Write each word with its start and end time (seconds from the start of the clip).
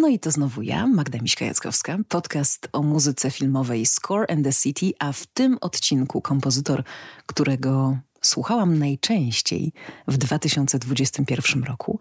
No 0.00 0.08
i 0.08 0.18
to 0.18 0.30
znowu 0.30 0.62
ja, 0.62 0.86
Magda 0.86 1.18
Miśka-Jackowska, 1.18 1.98
podcast 2.08 2.68
o 2.72 2.82
muzyce 2.82 3.30
filmowej 3.30 3.86
Score 3.86 4.32
and 4.32 4.44
the 4.44 4.52
City, 4.52 4.92
a 4.98 5.12
w 5.12 5.26
tym 5.26 5.58
odcinku 5.60 6.20
kompozytor, 6.20 6.82
którego 7.26 7.98
słuchałam 8.22 8.78
najczęściej 8.78 9.72
w 10.08 10.16
2021 10.16 11.64
roku 11.64 11.98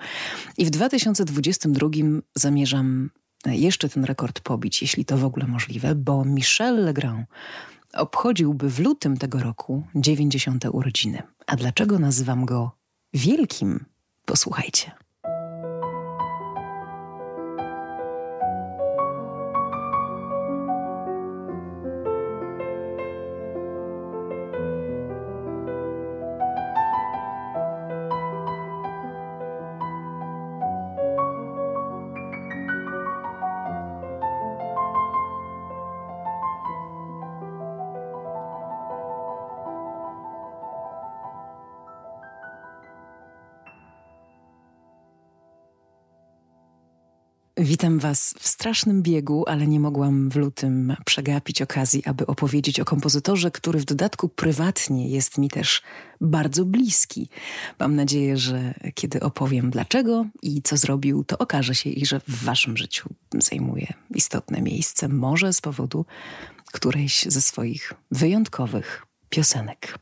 i 0.58 0.66
w 0.66 0.70
2022 0.70 1.90
zamierzam 2.36 3.10
jeszcze 3.46 3.90
ten 3.90 4.04
rekord 4.04 4.40
pobić, 4.40 4.82
jeśli 4.82 5.06
to 5.06 5.18
w 5.18 5.26
ogóle 5.26 5.48
możliwe, 5.48 5.96
bo 5.96 6.26
Michel 6.26 6.86
Legrand 6.86 7.28
obchodziłby 7.94 8.70
w 8.70 8.80
lutym 8.80 9.18
tego 9.18 9.40
roku 9.40 9.84
90. 9.96 10.66
urodziny. 10.72 11.24
A 11.48 11.56
dlaczego 11.56 12.00
nazywam 12.00 12.46
go 12.46 12.72
wielkim? 13.14 13.86
Posłuchajcie. 14.26 15.07
Witam 47.60 48.00
Was 48.00 48.36
w 48.40 48.48
strasznym 48.48 49.04
biegu, 49.04 49.44
ale 49.48 49.68
nie 49.68 49.80
mogłam 49.80 50.30
w 50.30 50.36
lutym 50.36 50.96
przegapić 51.06 51.62
okazji, 51.62 52.06
aby 52.06 52.26
opowiedzieć 52.26 52.80
o 52.80 52.86
kompozytorze, 52.86 53.52
który 53.52 53.80
w 53.80 53.86
dodatku 53.86 54.30
prywatnie 54.30 55.10
jest 55.10 55.38
mi 55.38 55.50
też 55.50 55.82
bardzo 56.22 56.66
bliski. 56.66 57.30
Mam 57.80 57.96
nadzieję, 57.96 58.38
że 58.38 58.74
kiedy 58.94 59.20
opowiem 59.20 59.70
dlaczego 59.70 60.26
i 60.42 60.62
co 60.62 60.78
zrobił, 60.78 61.24
to 61.24 61.38
okaże 61.38 61.76
się 61.76 61.90
i 61.90 62.06
że 62.06 62.20
w 62.20 62.44
Waszym 62.44 62.78
życiu 62.78 63.10
zajmuje 63.34 63.94
istotne 64.16 64.62
miejsce, 64.62 65.08
może 65.08 65.54
z 65.54 65.62
powodu 65.62 66.06
którejś 66.72 67.24
ze 67.24 67.42
swoich 67.42 67.94
wyjątkowych 68.12 69.06
piosenek. 69.30 70.00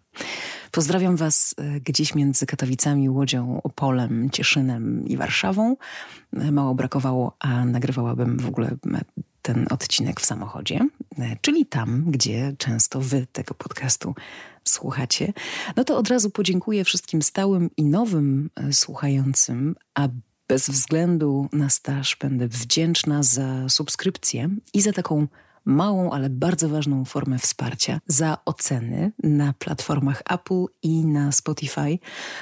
Pozdrawiam 0.75 1.15
Was 1.15 1.55
e, 1.57 1.79
gdzieś 1.79 2.15
między 2.15 2.45
Katowicami, 2.45 3.09
Łodzią, 3.09 3.61
Opolem, 3.63 4.29
Cieszynem 4.29 5.07
i 5.07 5.17
Warszawą. 5.17 5.75
E, 6.33 6.51
mało 6.51 6.75
brakowało, 6.75 7.35
a 7.39 7.65
nagrywałabym 7.65 8.37
w 8.37 8.47
ogóle 8.47 8.75
ten 9.41 9.67
odcinek 9.69 10.21
w 10.21 10.25
samochodzie, 10.25 10.79
e, 11.19 11.37
czyli 11.41 11.65
tam, 11.65 12.03
gdzie 12.07 12.55
często 12.57 13.01
Wy 13.01 13.27
tego 13.31 13.53
podcastu 13.53 14.15
słuchacie. 14.63 15.33
No 15.75 15.83
to 15.83 15.97
od 15.97 16.07
razu 16.07 16.29
podziękuję 16.29 16.83
wszystkim 16.83 17.21
stałym 17.21 17.69
i 17.77 17.83
nowym 17.83 18.49
słuchającym, 18.71 19.75
a 19.93 20.07
bez 20.47 20.69
względu 20.69 21.49
na 21.53 21.69
staż 21.69 22.15
będę 22.15 22.47
wdzięczna 22.47 23.23
za 23.23 23.69
subskrypcję 23.69 24.49
i 24.73 24.81
za 24.81 24.93
taką 24.93 25.27
małą, 25.65 26.11
ale 26.11 26.29
bardzo 26.29 26.69
ważną 26.69 27.05
formę 27.05 27.39
wsparcia 27.39 27.99
za 28.07 28.37
oceny 28.45 29.11
na 29.23 29.53
platformach 29.53 30.23
Apple 30.29 30.65
i 30.83 31.05
na 31.05 31.31
Spotify. 31.31 31.99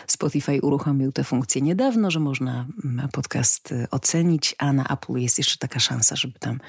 Spotify 0.08 0.62
uruchomił 0.62 1.12
tę 1.12 1.24
funkcję 1.24 1.62
niedawno, 1.62 2.12
że 2.12 2.20
można 2.20 2.68
mm, 2.84 3.10
podcast 3.10 3.72
y, 3.72 3.88
ocenić, 3.92 4.56
a 4.58 4.74
na 4.74 4.84
Apple 4.84 5.14
jest 5.14 5.38
jeszcze 5.38 5.58
taka 5.58 5.80
szansa, 5.80 6.16
żeby 6.16 6.40
tam 6.40 6.60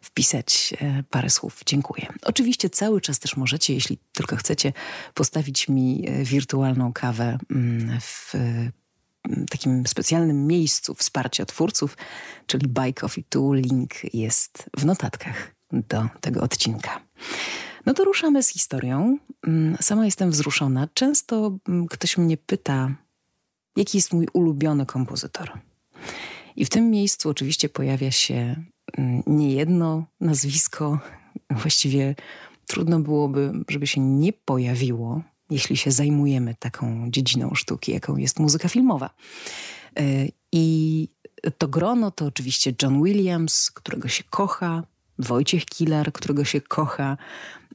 wpisać 0.00 0.74
e, 0.80 1.02
parę 1.10 1.30
słów. 1.30 1.62
Dziękuję. 1.66 2.06
Oczywiście 2.22 2.70
cały 2.70 3.00
czas 3.00 3.18
też 3.18 3.36
możecie, 3.36 3.74
jeśli 3.74 3.98
tylko 4.12 4.36
chcecie, 4.36 4.72
postawić 5.14 5.68
mi 5.68 6.04
e, 6.08 6.24
wirtualną 6.24 6.92
kawę 6.92 7.38
mm, 7.50 8.00
w 8.00 8.34
mm, 8.34 8.72
takim 9.50 9.86
specjalnym 9.86 10.46
miejscu 10.46 10.94
wsparcia 10.94 11.46
twórców, 11.46 11.96
czyli 12.46 12.68
Buy 12.68 12.92
Coffee 12.92 13.24
2. 13.30 13.54
Link 13.54 14.14
jest 14.14 14.70
w 14.78 14.84
notatkach 14.84 15.54
do 15.88 16.08
tego 16.20 16.42
odcinka. 16.42 17.00
No 17.86 17.94
to 17.94 18.04
ruszamy 18.04 18.42
z 18.42 18.48
historią. 18.48 19.18
Mm, 19.46 19.76
sama 19.80 20.04
jestem 20.04 20.30
wzruszona. 20.30 20.88
Często 20.94 21.58
mm, 21.68 21.86
ktoś 21.86 22.18
mnie 22.18 22.36
pyta, 22.36 22.94
jaki 23.76 23.98
jest 23.98 24.12
mój 24.12 24.28
ulubiony 24.32 24.86
kompozytor. 24.86 25.52
I 26.56 26.64
w 26.64 26.70
tym 26.70 26.90
miejscu 26.90 27.28
oczywiście 27.28 27.68
pojawia 27.68 28.10
się 28.10 28.56
mm, 28.98 29.22
niejedno 29.26 30.04
nazwisko. 30.20 30.98
Właściwie 31.50 32.14
trudno 32.66 33.00
byłoby, 33.00 33.52
żeby 33.68 33.86
się 33.86 34.00
nie 34.00 34.32
pojawiło, 34.32 35.22
jeśli 35.50 35.76
się 35.76 35.90
zajmujemy 35.90 36.54
taką 36.58 37.10
dziedziną 37.10 37.50
sztuki, 37.54 37.92
jaką 37.92 38.16
jest 38.16 38.38
muzyka 38.38 38.68
filmowa. 38.68 39.10
Y, 40.00 40.32
I 40.52 41.08
to 41.58 41.68
grono 41.68 42.10
to 42.10 42.26
oczywiście 42.26 42.74
John 42.82 43.02
Williams, 43.02 43.70
którego 43.70 44.08
się 44.08 44.24
kocha, 44.30 44.82
Wojciech 45.18 45.64
Kilar, 45.64 46.12
którego 46.12 46.44
się 46.44 46.60
kocha, 46.60 47.16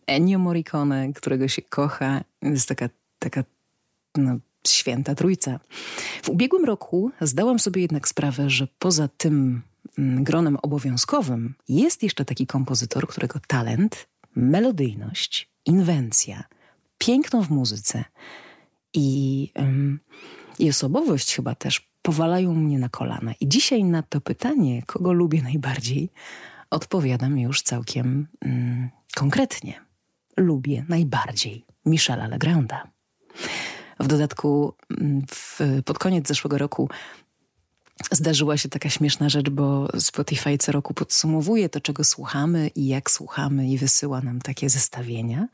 Ennio 0.08 0.40
Morricone, 0.40 1.14
którego 1.14 1.48
się 1.48 1.62
kocha. 1.62 2.22
Jest 2.42 2.70
taka, 2.70 2.90
taka 3.20 3.44
no, 4.18 4.38
święta 4.68 5.16
trójca. 5.16 5.60
W 6.24 6.30
ubiegłym 6.30 6.66
roku 6.66 7.12
zdałam 7.22 7.60
sobie 7.60 7.82
jednak 7.82 8.08
sprawę, 8.08 8.50
że 8.50 8.68
poza 8.80 9.08
tym 9.08 9.62
mm, 9.98 10.24
gronem 10.24 10.58
obowiązkowym 10.62 11.54
jest 11.70 12.04
jeszcze 12.04 12.26
taki 12.26 12.48
kompozytor, 12.48 13.08
którego 13.08 13.40
talent, 13.48 14.08
melodyjność, 14.36 15.50
inwencja, 15.66 16.44
piękno 16.98 17.44
w 17.44 17.50
muzyce 17.50 18.04
i, 18.94 19.52
um, 19.56 20.00
i 20.60 20.70
osobowość 20.70 21.36
chyba 21.36 21.56
też 21.56 21.90
powalają 22.02 22.56
mnie 22.56 22.80
na 22.80 22.90
kolana. 22.90 23.34
I 23.40 23.48
dzisiaj 23.48 23.84
na 23.84 24.04
to 24.04 24.22
pytanie, 24.22 24.84
kogo 24.84 25.14
lubię 25.14 25.42
najbardziej, 25.42 26.10
odpowiadam 26.70 27.40
już 27.40 27.62
całkiem 27.62 28.28
mm, 28.42 28.90
konkretnie. 29.16 29.82
Lubię 30.38 30.86
najbardziej 30.90 31.66
Michela 31.86 32.28
Legranda. 32.28 32.88
W 34.00 34.08
dodatku 34.08 34.74
mm, 35.00 35.26
w, 35.32 35.60
pod 35.86 36.00
koniec 36.00 36.28
zeszłego 36.28 36.58
roku 36.58 36.90
zdarzyła 38.12 38.58
się 38.58 38.70
taka 38.70 38.90
śmieszna 38.90 39.30
rzecz, 39.30 39.50
bo 39.50 39.88
Spotify 40.00 40.58
co 40.58 40.72
roku 40.72 40.94
podsumowuje 40.94 41.70
to, 41.70 41.82
czego 41.82 42.04
słuchamy 42.04 42.68
i 42.68 42.88
jak 42.88 43.12
słuchamy 43.12 43.68
i 43.68 43.78
wysyła 43.78 44.22
nam 44.22 44.42
takie 44.42 44.70
zestawienia. 44.70 45.48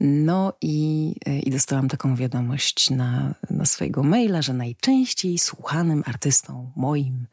No 0.00 0.52
i, 0.60 1.14
i 1.42 1.50
dostałam 1.50 1.88
taką 1.88 2.16
wiadomość 2.16 2.90
na, 2.90 3.34
na 3.50 3.64
swojego 3.64 4.02
maila, 4.02 4.42
że 4.42 4.52
najczęściej 4.52 5.38
słuchanym 5.38 6.02
artystą 6.06 6.72
moim 6.76 7.26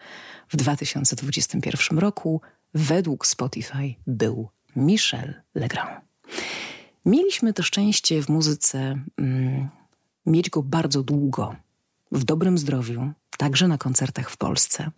w 0.50 0.56
2021 0.56 2.00
roku 2.00 2.42
według 2.76 3.28
Spotify 3.28 3.96
był 4.08 4.50
Michel 4.76 5.42
Legrand. 5.56 6.06
Mieliśmy 7.06 7.54
to 7.54 7.64
szczęście 7.64 8.24
w 8.24 8.30
muzyce 8.30 9.00
mm, 9.18 9.70
mieć 10.26 10.50
go 10.50 10.64
bardzo 10.64 11.04
długo, 11.04 11.56
w 12.12 12.24
dobrym 12.24 12.58
zdrowiu, 12.58 13.12
także 13.38 13.68
na 13.68 13.78
koncertach 13.78 14.30
w 14.32 14.38
Polsce. 14.38 14.92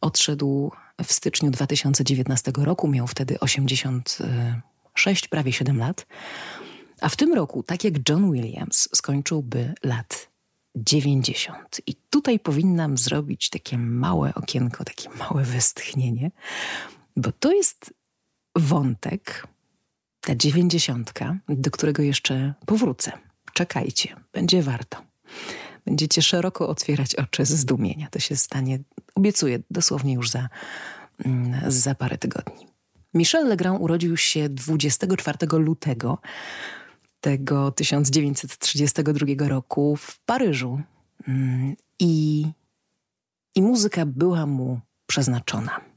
Odszedł 0.00 0.72
w 1.04 1.12
styczniu 1.12 1.50
2019 1.50 2.52
roku, 2.56 2.88
miał 2.88 3.06
wtedy 3.06 3.40
86, 3.40 5.28
prawie 5.28 5.52
7 5.52 5.78
lat. 5.78 6.06
A 7.00 7.08
w 7.08 7.16
tym 7.16 7.34
roku, 7.34 7.62
tak 7.62 7.84
jak 7.84 8.08
John 8.08 8.32
Williams, 8.32 8.88
skończyłby 8.94 9.74
lat 9.84 10.30
90. 10.76 11.80
I 11.86 11.94
tutaj 12.10 12.38
powinnam 12.38 12.98
zrobić 12.98 13.50
takie 13.50 13.78
małe 13.78 14.34
okienko, 14.34 14.84
takie 14.84 15.08
małe 15.10 15.44
westchnienie, 15.44 16.30
bo 17.16 17.32
to 17.32 17.52
jest 17.52 17.94
wątek, 18.56 19.46
ta 20.20 20.34
dziewięćdziesiątka, 20.34 21.38
do 21.48 21.70
którego 21.70 22.02
jeszcze 22.02 22.54
powrócę. 22.66 23.12
Czekajcie, 23.52 24.16
będzie 24.32 24.62
warto. 24.62 25.02
Będziecie 25.84 26.22
szeroko 26.22 26.68
otwierać 26.68 27.14
oczy 27.14 27.44
ze 27.44 27.56
zdumienia. 27.56 28.08
To 28.10 28.18
się 28.18 28.36
stanie, 28.36 28.78
obiecuję, 29.14 29.58
dosłownie 29.70 30.14
już 30.14 30.30
za, 30.30 30.48
mm, 31.24 31.60
za 31.70 31.94
parę 31.94 32.18
tygodni. 32.18 32.66
Michel 33.14 33.48
Legrand 33.48 33.80
urodził 33.80 34.16
się 34.16 34.48
24 34.48 35.38
lutego 35.58 36.18
tego 37.20 37.70
1932 37.70 39.48
roku 39.48 39.96
w 39.96 40.18
Paryżu 40.18 40.80
mm, 41.28 41.76
i, 41.98 42.46
i 43.54 43.62
muzyka 43.62 44.06
była 44.06 44.46
mu 44.46 44.80
przeznaczona. 45.06 45.89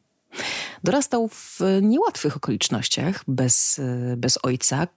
Dorastał 0.83 1.27
w 1.27 1.59
niełatwych 1.81 2.38
okolicznościach, 2.38 3.24
bez, 3.27 3.81
bez 4.18 4.39
ojca, 4.44 4.88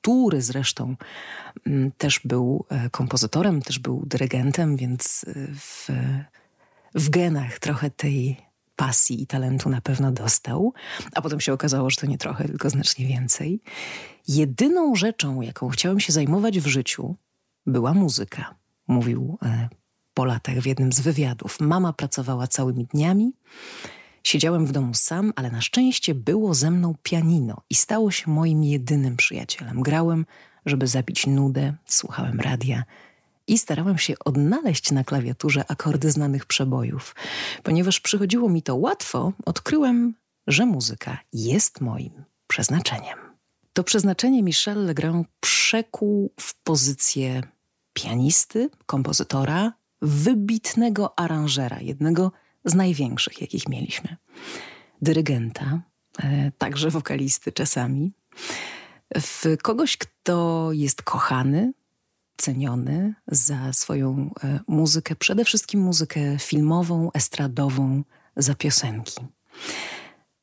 który 0.00 0.42
zresztą 0.42 0.96
mm, 1.66 1.92
też 1.98 2.20
był 2.24 2.64
e, 2.68 2.90
kompozytorem, 2.90 3.62
też 3.62 3.78
był 3.78 4.02
dyrygentem, 4.06 4.76
więc 4.76 5.24
e, 5.28 5.32
w, 5.54 5.88
w 6.94 7.10
genach 7.10 7.58
trochę 7.58 7.90
tej 7.90 8.36
pasji 8.76 9.22
i 9.22 9.26
talentu 9.26 9.68
na 9.68 9.80
pewno 9.80 10.12
dostał, 10.12 10.72
a 11.14 11.22
potem 11.22 11.40
się 11.40 11.52
okazało, 11.52 11.90
że 11.90 11.96
to 11.96 12.06
nie 12.06 12.18
trochę, 12.18 12.44
tylko 12.44 12.70
znacznie 12.70 13.06
więcej. 13.06 13.62
Jedyną 14.28 14.94
rzeczą, 14.94 15.40
jaką 15.40 15.68
chciałem 15.68 16.00
się 16.00 16.12
zajmować 16.12 16.60
w 16.60 16.66
życiu, 16.66 17.16
była 17.66 17.94
muzyka, 17.94 18.54
mówił 18.88 19.38
e, 19.42 19.68
po 20.14 20.24
latach 20.24 20.58
w 20.58 20.66
jednym 20.66 20.92
z 20.92 21.00
wywiadów. 21.00 21.60
Mama 21.60 21.92
pracowała 21.92 22.46
całymi 22.46 22.84
dniami. 22.84 23.32
Siedziałem 24.24 24.66
w 24.66 24.72
domu 24.72 24.94
sam, 24.94 25.32
ale 25.36 25.50
na 25.50 25.60
szczęście 25.60 26.14
było 26.14 26.54
ze 26.54 26.70
mną 26.70 26.94
pianino 27.02 27.62
i 27.70 27.74
stało 27.74 28.10
się 28.10 28.30
moim 28.30 28.64
jedynym 28.64 29.16
przyjacielem. 29.16 29.82
Grałem, 29.82 30.26
żeby 30.66 30.86
zabić 30.86 31.26
nudę, 31.26 31.74
słuchałem 31.86 32.40
radia 32.40 32.84
i 33.46 33.58
starałem 33.58 33.98
się 33.98 34.14
odnaleźć 34.24 34.92
na 34.92 35.04
klawiaturze 35.04 35.64
akordy 35.68 36.10
znanych 36.10 36.46
przebojów. 36.46 37.14
Ponieważ 37.62 38.00
przychodziło 38.00 38.48
mi 38.48 38.62
to 38.62 38.76
łatwo, 38.76 39.32
odkryłem, 39.46 40.14
że 40.46 40.66
muzyka 40.66 41.18
jest 41.32 41.80
moim 41.80 42.24
przeznaczeniem. 42.46 43.18
To 43.72 43.84
przeznaczenie 43.84 44.42
Michel 44.42 44.84
Legrand 44.84 45.28
przekuł 45.40 46.32
w 46.40 46.54
pozycję 46.54 47.42
pianisty, 47.92 48.70
kompozytora, 48.86 49.72
wybitnego 50.02 51.18
aranżera, 51.18 51.80
jednego 51.80 52.32
z 52.32 52.32
największych, 52.64 53.40
jakich 53.40 53.68
mieliśmy. 53.68 54.16
Dyrygenta, 55.02 55.82
e, 56.22 56.52
także 56.58 56.90
wokalisty 56.90 57.52
czasami. 57.52 58.12
W 59.16 59.56
kogoś, 59.62 59.96
kto 59.96 60.68
jest 60.72 61.02
kochany, 61.02 61.72
ceniony 62.36 63.14
za 63.26 63.72
swoją 63.72 64.30
e, 64.44 64.60
muzykę, 64.68 65.16
przede 65.16 65.44
wszystkim 65.44 65.80
muzykę 65.80 66.38
filmową, 66.38 67.10
estradową, 67.14 68.04
za 68.36 68.54
piosenki. 68.54 69.20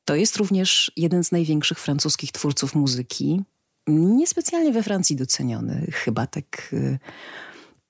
To 0.06 0.16
jest 0.16 0.38
również 0.38 0.92
jeden 0.96 1.24
z 1.24 1.32
największych 1.32 1.80
francuskich 1.80 2.32
twórców 2.32 2.76
muzyki, 2.76 3.42
niespecjalnie 3.88 4.72
we 4.72 4.84
Francji 4.84 5.16
doceniony, 5.16 5.88
chyba 5.94 6.28
tak, 6.28 6.70
e, 6.74 7.00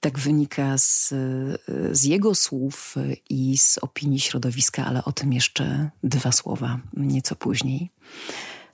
tak 0.07 0.19
wynika 0.19 0.77
z, 0.77 1.13
z 1.91 2.03
jego 2.03 2.35
słów 2.35 2.95
i 3.29 3.57
z 3.57 3.77
opinii 3.77 4.19
środowiska, 4.19 4.85
ale 4.85 5.05
o 5.05 5.11
tym 5.11 5.33
jeszcze 5.33 5.89
dwa 6.03 6.31
słowa 6.31 6.79
nieco 6.93 7.35
później. 7.35 7.89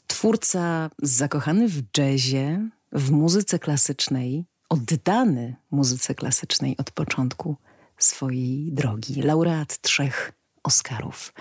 Twórca 0.08 0.90
zakochany 1.02 1.68
w 1.70 1.84
jazzie, 1.98 2.70
w 2.92 3.12
muzyce 3.12 3.60
klasycznej, 3.60 4.46
oddany 4.70 5.56
muzyce 5.72 6.16
klasycznej 6.16 6.78
od 6.78 6.92
początku 6.92 7.56
swojej 7.98 8.72
drogi. 8.72 9.22
Laureat 9.22 9.82
trzech 9.82 10.32
Oscarów. 10.64 11.34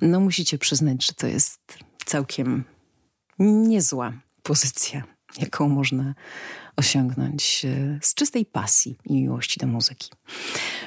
No 0.00 0.20
musicie 0.20 0.58
przyznać, 0.58 1.06
że 1.06 1.12
to 1.12 1.26
jest 1.26 1.60
całkiem 2.06 2.64
niezła 3.38 4.12
pozycja, 4.42 5.04
jaką 5.38 5.68
można 5.68 6.14
osiągnąć 6.76 7.64
e, 7.64 7.98
z 8.02 8.14
czystej 8.14 8.46
pasji 8.46 8.98
i 9.04 9.14
miłości 9.14 9.60
do 9.60 9.66
muzyki. 9.66 10.10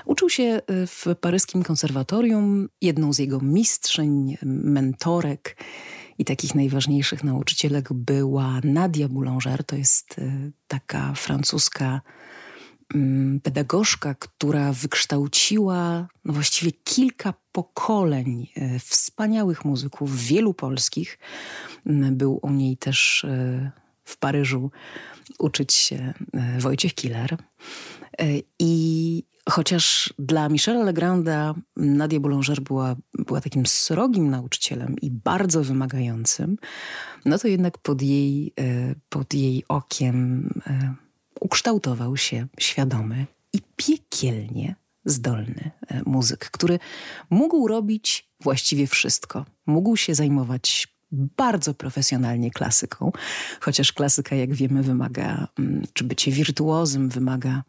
Uczył 0.05 0.29
się 0.29 0.43
e, 0.43 0.61
w 0.87 1.05
paryskim 1.21 1.63
konserwatorium. 1.63 2.69
Jedną 2.81 3.13
z 3.13 3.19
jego 3.19 3.39
mistrzyń, 3.39 4.37
mentorek 4.43 5.57
i 6.17 6.25
takich 6.25 6.55
najważniejszych 6.55 7.23
nauczycielek 7.23 7.93
była 7.93 8.59
Nadia 8.63 9.07
Boulanger. 9.07 9.63
To 9.63 9.75
jest 9.75 10.19
e, 10.19 10.51
taka 10.67 11.13
francuska 11.13 12.01
pedagogzka, 13.43 14.15
która 14.15 14.73
wykształciła 14.73 16.07
no 16.25 16.33
właściwie 16.33 16.71
kilka 16.71 17.33
pokoleń 17.51 18.47
wspaniałych 18.79 19.65
muzyków, 19.65 20.17
wielu 20.17 20.53
polskich. 20.53 21.19
Był 22.11 22.39
u 22.41 22.49
niej 22.51 22.77
też 22.77 23.25
w 24.09 24.17
Paryżu 24.17 24.71
uczyć 25.39 25.73
się 25.73 26.13
Wojciech 26.59 26.93
Killer. 26.93 27.37
I 28.59 29.23
Chociaż 29.49 30.13
dla 30.19 30.49
Michela 30.49 30.83
Legranda 30.83 31.55
Nadia 31.75 32.19
Boulanger 32.19 32.61
była, 32.61 32.95
była 33.13 33.41
takim 33.41 33.65
srogim 33.65 34.29
nauczycielem 34.29 34.95
i 35.01 35.11
bardzo 35.11 35.63
wymagającym, 35.63 36.57
no 37.25 37.37
to 37.37 37.47
jednak 37.47 37.77
pod 37.77 38.01
jej, 38.01 38.53
e, 38.59 38.95
pod 39.09 39.33
jej 39.33 39.63
okiem 39.67 40.49
e, 40.67 40.93
ukształtował 41.39 42.17
się 42.17 42.47
świadomy 42.59 43.25
i 43.53 43.59
piekielnie 43.75 44.75
zdolny 45.05 45.71
e, 45.87 46.01
muzyk, 46.05 46.49
który 46.51 46.79
mógł 47.29 47.67
robić 47.67 48.29
właściwie 48.41 48.87
wszystko. 48.87 49.45
Mógł 49.65 49.95
się 49.95 50.15
zajmować 50.15 50.87
bardzo 51.11 51.73
profesjonalnie 51.73 52.51
klasyką, 52.51 53.11
chociaż 53.59 53.93
klasyka, 53.93 54.35
jak 54.35 54.53
wiemy, 54.53 54.83
wymaga, 54.83 55.47
mm, 55.59 55.83
czy 55.93 56.03
bycie 56.03 56.31
wirtuozem 56.31 57.09
wymaga 57.09 57.63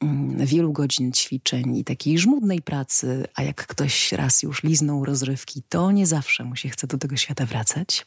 mm, 0.00 0.46
wielu 0.46 0.72
godzin 0.72 1.12
ćwiczeń 1.12 1.76
i 1.76 1.84
takiej 1.84 2.18
żmudnej 2.18 2.62
pracy, 2.62 3.24
a 3.34 3.42
jak 3.42 3.66
ktoś 3.66 4.12
raz 4.12 4.42
już 4.42 4.62
liznął 4.62 5.04
rozrywki, 5.04 5.62
to 5.68 5.90
nie 5.90 6.06
zawsze 6.06 6.44
mu 6.44 6.56
się 6.56 6.68
chce 6.68 6.86
do 6.86 6.98
tego 6.98 7.16
świata 7.16 7.46
wracać. 7.46 8.04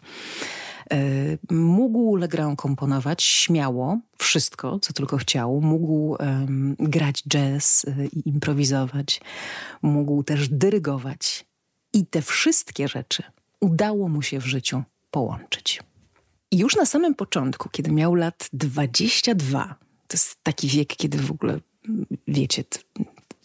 E, 0.92 0.98
mógł 1.52 2.16
Legrand 2.16 2.60
komponować 2.60 3.24
śmiało 3.24 4.00
wszystko, 4.18 4.80
co 4.80 4.94
tylko 4.94 5.18
chciał. 5.18 5.62
Mógł 5.62 6.16
um, 6.20 6.76
grać 6.80 7.24
jazz 7.28 7.86
e, 7.86 8.06
i 8.06 8.30
improwizować. 8.30 9.22
Mógł 9.82 10.24
też 10.24 10.50
dyrygować. 10.50 11.46
I 11.94 12.06
te 12.06 12.22
wszystkie 12.22 12.88
rzeczy 12.88 13.24
udało 13.62 14.10
mu 14.10 14.22
się 14.22 14.40
w 14.40 14.46
życiu 14.46 14.84
połączyć. 15.12 15.80
I 16.52 16.58
już 16.58 16.76
na 16.76 16.86
samym 16.86 17.16
początku, 17.16 17.70
kiedy 17.70 17.92
miał 17.92 18.16
lat 18.16 18.50
22, 18.54 19.76
to 20.08 20.18
jest 20.18 20.38
taki 20.44 20.68
wiek, 20.68 20.96
kiedy 20.96 21.18
w 21.18 21.32
ogóle, 21.32 21.60
wiecie, 22.28 22.64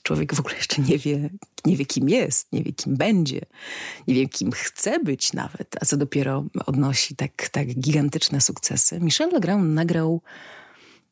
człowiek 0.02 0.34
w 0.34 0.40
ogóle 0.40 0.56
jeszcze 0.56 0.82
nie 0.82 0.98
wie, 0.98 1.30
nie 1.64 1.76
wie 1.76 1.86
kim 1.86 2.08
jest, 2.08 2.52
nie 2.52 2.62
wie 2.62 2.72
kim 2.72 2.96
będzie, 2.96 3.40
nie 4.08 4.14
wie 4.14 4.28
kim 4.28 4.52
chce 4.52 4.98
być 4.98 5.32
nawet, 5.32 5.76
a 5.80 5.84
co 5.84 5.96
dopiero 5.96 6.44
odnosi 6.66 7.16
tak, 7.16 7.48
tak 7.48 7.66
gigantyczne 7.66 8.40
sukcesy. 8.40 9.00
Michel 9.00 9.30
Legrand 9.32 9.74
nagrał, 9.74 10.22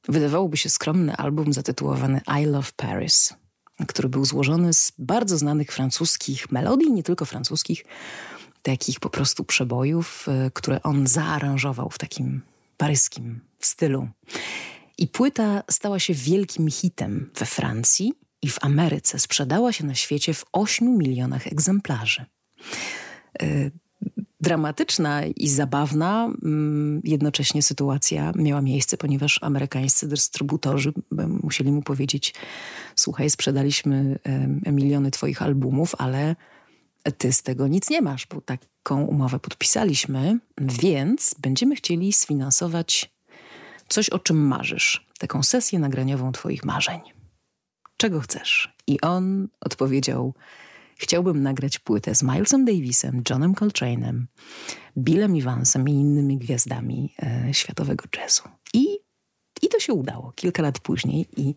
wydawałoby 0.08 0.56
się 0.56 0.70
skromny 0.70 1.16
album 1.16 1.52
zatytułowany 1.52 2.20
I 2.40 2.44
Love 2.44 2.70
Paris, 2.76 3.34
który 3.86 4.08
był 4.08 4.24
złożony 4.24 4.72
z 4.72 4.92
bardzo 4.98 5.38
znanych 5.38 5.72
francuskich 5.72 6.52
melodii, 6.52 6.92
nie 6.92 7.02
tylko 7.02 7.24
francuskich, 7.24 7.84
takich 8.64 9.00
po 9.00 9.10
prostu 9.10 9.44
przebojów, 9.44 10.26
e, 10.28 10.50
które 10.54 10.82
on 10.82 11.06
zaaranżował 11.06 11.90
w 11.90 11.98
takim 11.98 12.42
paryskim 12.76 13.40
stylu. 13.60 14.08
I 14.98 15.06
płyta 15.06 15.62
stała 15.70 15.98
się 15.98 16.14
wielkim 16.14 16.70
hitem 16.70 17.30
we 17.38 17.46
Francji 17.46 18.12
i 18.42 18.48
w 18.48 18.64
Ameryce. 18.64 19.18
Sprzedała 19.18 19.72
się 19.72 19.86
na 19.86 19.94
świecie 19.94 20.34
w 20.34 20.44
8 20.52 20.98
milionach 20.98 21.46
egzemplarzy. 21.46 22.24
E, 23.42 23.70
dramatyczna 24.40 25.24
i 25.26 25.48
zabawna 25.48 26.32
mm, 26.42 27.00
jednocześnie 27.04 27.62
sytuacja 27.62 28.32
miała 28.36 28.60
miejsce, 28.60 28.96
ponieważ 28.96 29.38
amerykańscy 29.42 30.08
dystrybutorzy 30.08 30.92
musieli 31.42 31.72
mu 31.72 31.82
powiedzieć: 31.82 32.34
Słuchaj, 32.96 33.30
sprzedaliśmy 33.30 34.18
miliony 34.66 35.10
Twoich 35.10 35.42
albumów, 35.42 35.94
ale 35.98 36.36
ty 37.12 37.32
z 37.32 37.42
tego 37.42 37.68
nic 37.68 37.90
nie 37.90 38.02
masz, 38.02 38.26
bo 38.26 38.40
taką 38.40 39.04
umowę 39.04 39.38
podpisaliśmy, 39.38 40.38
więc 40.58 41.34
będziemy 41.38 41.76
chcieli 41.76 42.12
sfinansować 42.12 43.14
coś, 43.88 44.08
o 44.08 44.18
czym 44.18 44.46
marzysz, 44.46 45.06
taką 45.18 45.42
sesję 45.42 45.78
nagraniową 45.78 46.32
Twoich 46.32 46.64
marzeń. 46.64 47.00
Czego 47.96 48.20
chcesz? 48.20 48.74
I 48.86 49.00
on 49.00 49.48
odpowiedział: 49.60 50.34
Chciałbym 50.96 51.42
nagrać 51.42 51.78
płytę 51.78 52.14
z 52.14 52.22
Milesem 52.22 52.64
Davisem, 52.64 53.22
Johnem 53.30 53.54
Coltrane'em, 53.54 54.24
Billem 54.98 55.34
Evansem 55.36 55.88
i 55.88 55.92
innymi 55.92 56.38
gwiazdami 56.38 57.14
e, 57.22 57.54
światowego 57.54 58.04
jazzu. 58.16 58.42
I, 58.74 58.98
I 59.62 59.68
to 59.68 59.80
się 59.80 59.92
udało 59.92 60.32
kilka 60.32 60.62
lat 60.62 60.78
później, 60.78 61.26
i 61.36 61.54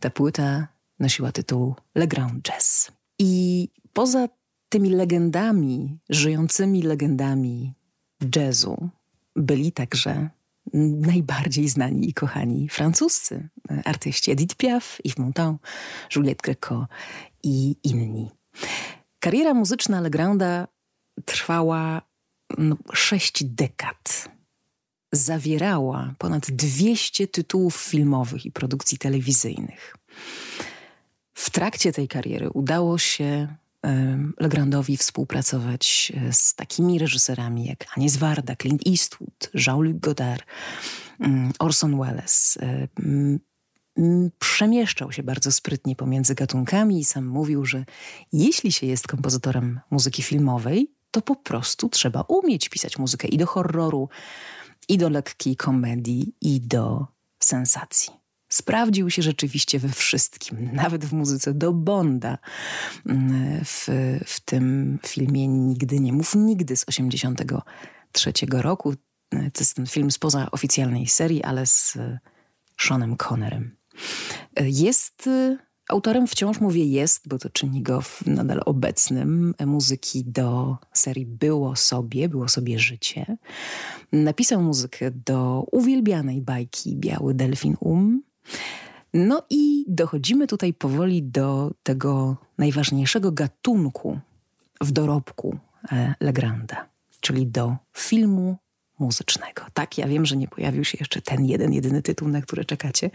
ta 0.00 0.10
płyta 0.10 0.68
nosiła 0.98 1.32
tytuł 1.32 1.74
Le 1.94 2.06
Grand 2.06 2.42
Jazz. 2.42 2.92
I 3.18 3.68
poza 3.92 4.28
tymi 4.76 4.90
legendami, 4.90 5.98
żyjącymi 6.08 6.82
legendami 6.82 7.74
jazzu 8.36 8.88
byli 9.36 9.72
także 9.72 10.28
najbardziej 11.12 11.68
znani 11.68 12.08
i 12.08 12.14
kochani 12.14 12.68
francuscy 12.68 13.48
artyści 13.84 14.30
Edith 14.30 14.56
Piaf, 14.56 14.98
Yves 15.04 15.18
Montand, 15.18 15.62
Juliette 16.16 16.42
Greco 16.42 16.86
i 17.42 17.76
inni. 17.84 18.30
Kariera 19.20 19.54
muzyczna 19.54 20.00
Legranda 20.00 20.68
trwała 21.24 22.02
no, 22.58 22.76
sześć 22.92 23.44
dekad. 23.44 24.28
Zawierała 25.12 26.14
ponad 26.18 26.50
200 26.50 27.26
tytułów 27.26 27.76
filmowych 27.76 28.46
i 28.46 28.52
produkcji 28.52 28.98
telewizyjnych. 28.98 29.96
W 31.34 31.50
trakcie 31.50 31.92
tej 31.92 32.08
kariery 32.08 32.50
udało 32.50 32.98
się 32.98 33.56
Legrandowi 34.40 34.96
współpracować 34.96 36.12
e, 36.14 36.32
z 36.32 36.54
takimi 36.54 36.98
reżyserami 36.98 37.66
jak 37.66 37.86
Anies 37.96 38.16
Warda, 38.16 38.56
Clint 38.56 38.86
Eastwood, 38.86 39.50
Jean-Luc 39.54 40.00
Godard, 40.00 40.44
mm, 41.20 41.52
Orson 41.58 41.98
Welles. 41.98 42.58
E, 42.62 42.88
przemieszczał 44.38 45.12
się 45.12 45.22
bardzo 45.22 45.52
sprytnie 45.52 45.96
pomiędzy 45.96 46.34
gatunkami 46.34 47.00
i 47.00 47.04
sam 47.04 47.26
mówił, 47.26 47.66
że 47.66 47.84
jeśli 48.32 48.72
się 48.72 48.86
jest 48.86 49.08
kompozytorem 49.08 49.80
muzyki 49.90 50.22
filmowej, 50.22 50.92
to 51.10 51.22
po 51.22 51.36
prostu 51.36 51.88
trzeba 51.88 52.20
umieć 52.20 52.68
pisać 52.68 52.98
muzykę 52.98 53.28
i 53.28 53.38
do 53.38 53.46
horroru, 53.46 54.08
i 54.88 54.98
do 54.98 55.08
lekkiej 55.08 55.56
komedii, 55.56 56.34
i 56.40 56.60
do 56.60 57.06
sensacji. 57.40 58.25
Sprawdził 58.48 59.10
się 59.10 59.22
rzeczywiście 59.22 59.78
we 59.78 59.88
wszystkim, 59.88 60.70
nawet 60.82 61.04
w 61.04 61.12
muzyce 61.12 61.54
do 61.54 61.72
Bonda. 61.72 62.38
Mm, 63.06 63.64
w, 63.64 63.88
w 64.26 64.40
tym 64.40 64.98
filmie 65.06 65.48
Nigdy 65.48 66.00
nie 66.00 66.12
mów 66.12 66.34
nigdy 66.34 66.76
z 66.76 66.84
83 66.88 68.32
roku. 68.50 68.94
To 69.30 69.60
jest 69.60 69.74
ten 69.74 69.86
film 69.86 70.10
spoza 70.10 70.50
oficjalnej 70.50 71.06
serii, 71.06 71.42
ale 71.42 71.66
z 71.66 71.98
Seanem 72.80 73.16
Connerem. 73.16 73.76
Jest 74.60 75.28
autorem, 75.88 76.26
wciąż 76.26 76.60
mówię 76.60 76.84
jest, 76.84 77.28
bo 77.28 77.38
to 77.38 77.50
czyni 77.50 77.82
go 77.82 78.02
nadal 78.26 78.62
obecnym, 78.66 79.54
muzyki 79.66 80.24
do 80.24 80.76
serii 80.92 81.26
Było 81.26 81.76
sobie, 81.76 82.28
Było 82.28 82.48
sobie 82.48 82.78
życie. 82.78 83.36
Napisał 84.12 84.62
muzykę 84.62 85.10
do 85.10 85.66
uwielbianej 85.72 86.40
bajki 86.40 86.96
Biały 86.96 87.34
Delfin 87.34 87.76
Um, 87.80 88.22
no 89.14 89.42
i 89.50 89.84
dochodzimy 89.88 90.46
tutaj 90.46 90.74
powoli 90.74 91.22
do 91.22 91.70
tego 91.82 92.36
najważniejszego 92.58 93.32
gatunku 93.32 94.18
w 94.80 94.92
dorobku 94.92 95.58
e, 95.92 96.14
Legranda, 96.20 96.88
czyli 97.20 97.46
do 97.46 97.76
filmu 97.96 98.56
muzycznego. 98.98 99.62
Tak, 99.74 99.98
ja 99.98 100.08
wiem, 100.08 100.26
że 100.26 100.36
nie 100.36 100.48
pojawił 100.48 100.84
się 100.84 100.98
jeszcze 101.00 101.22
ten 101.22 101.46
jeden, 101.46 101.72
jedyny 101.72 102.02
tytuł, 102.02 102.28
na 102.28 102.42
który 102.42 102.64
czekacie. 102.64 103.10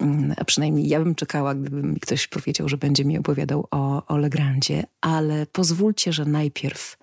Mm, 0.00 0.34
a 0.38 0.44
przynajmniej 0.44 0.88
ja 0.88 1.00
bym 1.00 1.14
czekała, 1.14 1.54
gdyby 1.54 1.82
mi 1.82 2.00
ktoś 2.00 2.26
powiedział, 2.26 2.68
że 2.68 2.76
będzie 2.76 3.04
mi 3.04 3.18
opowiadał 3.18 3.66
o, 3.70 4.06
o 4.06 4.16
Legrandzie, 4.16 4.84
ale 5.00 5.46
pozwólcie, 5.46 6.12
że 6.12 6.24
najpierw 6.24 6.98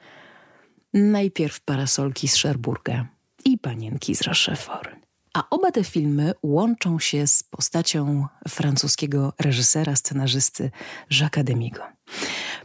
najpierw 0.94 1.62
parasolki 1.62 2.28
z 2.28 2.36
Szerburga 2.36 3.08
i 3.46 3.58
panienki 3.58 4.16
z 4.16 4.22
Rochefort. 4.22 5.03
A 5.34 5.50
oba 5.50 5.72
te 5.72 5.84
filmy 5.84 6.34
łączą 6.44 7.00
się 7.00 7.28
z 7.28 7.44
postacią 7.44 8.28
francuskiego 8.48 9.34
reżysera, 9.40 9.96
scenarzysty 9.96 10.72
Jacques'a 11.12 11.44
Demigo. 11.44 11.82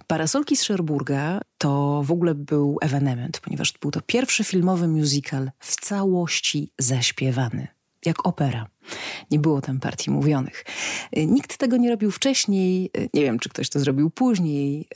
Parasolki 0.06 0.56
z 0.56 0.66
Cherburga 0.66 1.40
to 1.58 2.02
w 2.04 2.12
ogóle 2.12 2.34
był 2.34 2.78
ewenement, 2.80 3.40
ponieważ 3.40 3.72
był 3.72 3.90
to 3.90 4.00
pierwszy 4.00 4.44
filmowy 4.44 4.88
musical 4.88 5.50
w 5.58 5.80
całości 5.80 6.72
zaśpiewany, 6.78 7.68
jak 8.04 8.26
opera. 8.26 8.66
Nie 9.30 9.38
było 9.38 9.60
tam 9.60 9.80
partii 9.80 10.10
mówionych. 10.10 10.64
Y, 11.16 11.26
nikt 11.26 11.56
tego 11.56 11.76
nie 11.76 11.90
robił 11.90 12.10
wcześniej, 12.10 12.90
y, 12.98 13.08
nie 13.14 13.22
wiem, 13.22 13.38
czy 13.38 13.48
ktoś 13.48 13.68
to 13.68 13.80
zrobił 13.80 14.10
później. 14.10 14.88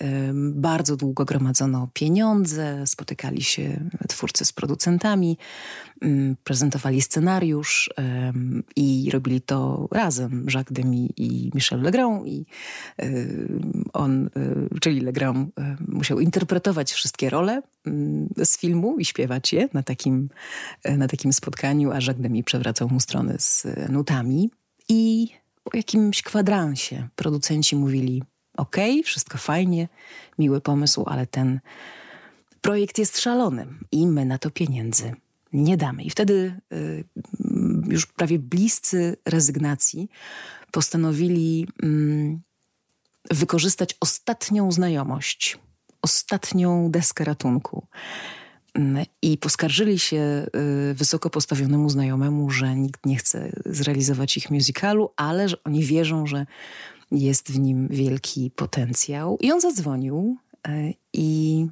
Bardzo 0.54 0.96
długo 0.96 1.24
gromadzono 1.24 1.88
pieniądze, 1.92 2.86
spotykali 2.86 3.42
się 3.42 3.80
twórcy 4.08 4.44
z 4.44 4.52
producentami, 4.52 5.38
prezentowali 6.44 7.02
scenariusz 7.02 7.90
i 8.76 9.10
robili 9.12 9.40
to 9.40 9.88
razem. 9.90 10.46
Jacques 10.54 10.72
Demy 10.72 11.06
i 11.16 11.50
Michel 11.54 11.80
Legrand 11.80 12.26
i 12.26 12.46
on, 13.92 14.26
y, 14.26 14.80
czyli 14.80 15.00
Legrand, 15.00 15.54
musiał 15.88 16.20
interpretować 16.20 16.92
wszystkie 16.92 17.30
role 17.30 17.62
z 18.44 18.58
filmu 18.58 18.98
i 18.98 19.04
śpiewać 19.04 19.52
je 19.52 19.68
na 19.72 19.82
takim, 19.82 20.28
na 20.84 21.08
takim 21.08 21.32
spotkaniu, 21.32 21.90
a 21.90 21.94
Jacques 21.94 22.20
Demy 22.20 22.42
przewracał 22.42 22.88
mu 22.88 23.00
strony 23.00 23.34
z 23.38 23.66
nutami 23.88 24.50
i 24.88 25.28
po 25.64 25.76
jakimś 25.76 26.22
kwadransie 26.22 27.08
producenci 27.16 27.76
mówili: 27.76 28.22
OK, 28.56 28.76
wszystko 29.04 29.38
fajnie, 29.38 29.88
miły 30.38 30.60
pomysł, 30.60 31.04
ale 31.06 31.26
ten 31.26 31.60
projekt 32.60 32.98
jest 32.98 33.20
szalony 33.20 33.66
i 33.92 34.06
my 34.06 34.24
na 34.24 34.38
to 34.38 34.50
pieniędzy 34.50 35.14
nie 35.52 35.76
damy. 35.76 36.02
I 36.02 36.10
wtedy 36.10 36.60
y, 36.72 37.04
już 37.88 38.06
prawie 38.06 38.38
bliscy 38.38 39.16
rezygnacji 39.24 40.08
postanowili 40.70 41.68
y, 41.84 42.38
wykorzystać 43.30 43.96
ostatnią 44.00 44.72
znajomość, 44.72 45.58
ostatnią 46.02 46.90
deskę 46.90 47.24
ratunku 47.24 47.86
i 49.22 49.38
poskarżyli 49.38 49.98
się 49.98 50.46
y, 50.90 50.94
wysoko 50.94 51.30
postawionemu 51.30 51.90
znajomemu, 51.90 52.50
że 52.50 52.76
nikt 52.76 53.06
nie 53.06 53.16
chce 53.16 53.52
zrealizować 53.66 54.36
ich 54.36 54.50
musicalu, 54.50 55.10
ale 55.16 55.48
że 55.48 55.64
oni 55.64 55.84
wierzą, 55.84 56.26
że 56.26 56.46
jest 57.10 57.52
w 57.52 57.58
nim 57.58 57.88
wielki 57.88 58.50
potencjał. 58.50 59.38
I 59.40 59.52
on 59.52 59.60
zadzwonił 59.60 60.36
y, 60.68 60.94
i 61.12 61.66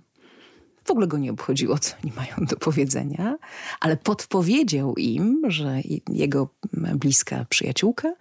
w 0.84 0.90
ogóle 0.90 1.06
go 1.06 1.18
nie 1.18 1.30
obchodziło, 1.30 1.78
co 1.78 1.94
oni 2.04 2.12
mają 2.16 2.34
do 2.48 2.56
powiedzenia, 2.56 3.36
ale 3.80 3.96
podpowiedział 3.96 4.94
im, 4.94 5.42
że 5.48 5.80
jego 6.08 6.48
bliska 6.94 7.46
przyjaciółka 7.48 8.12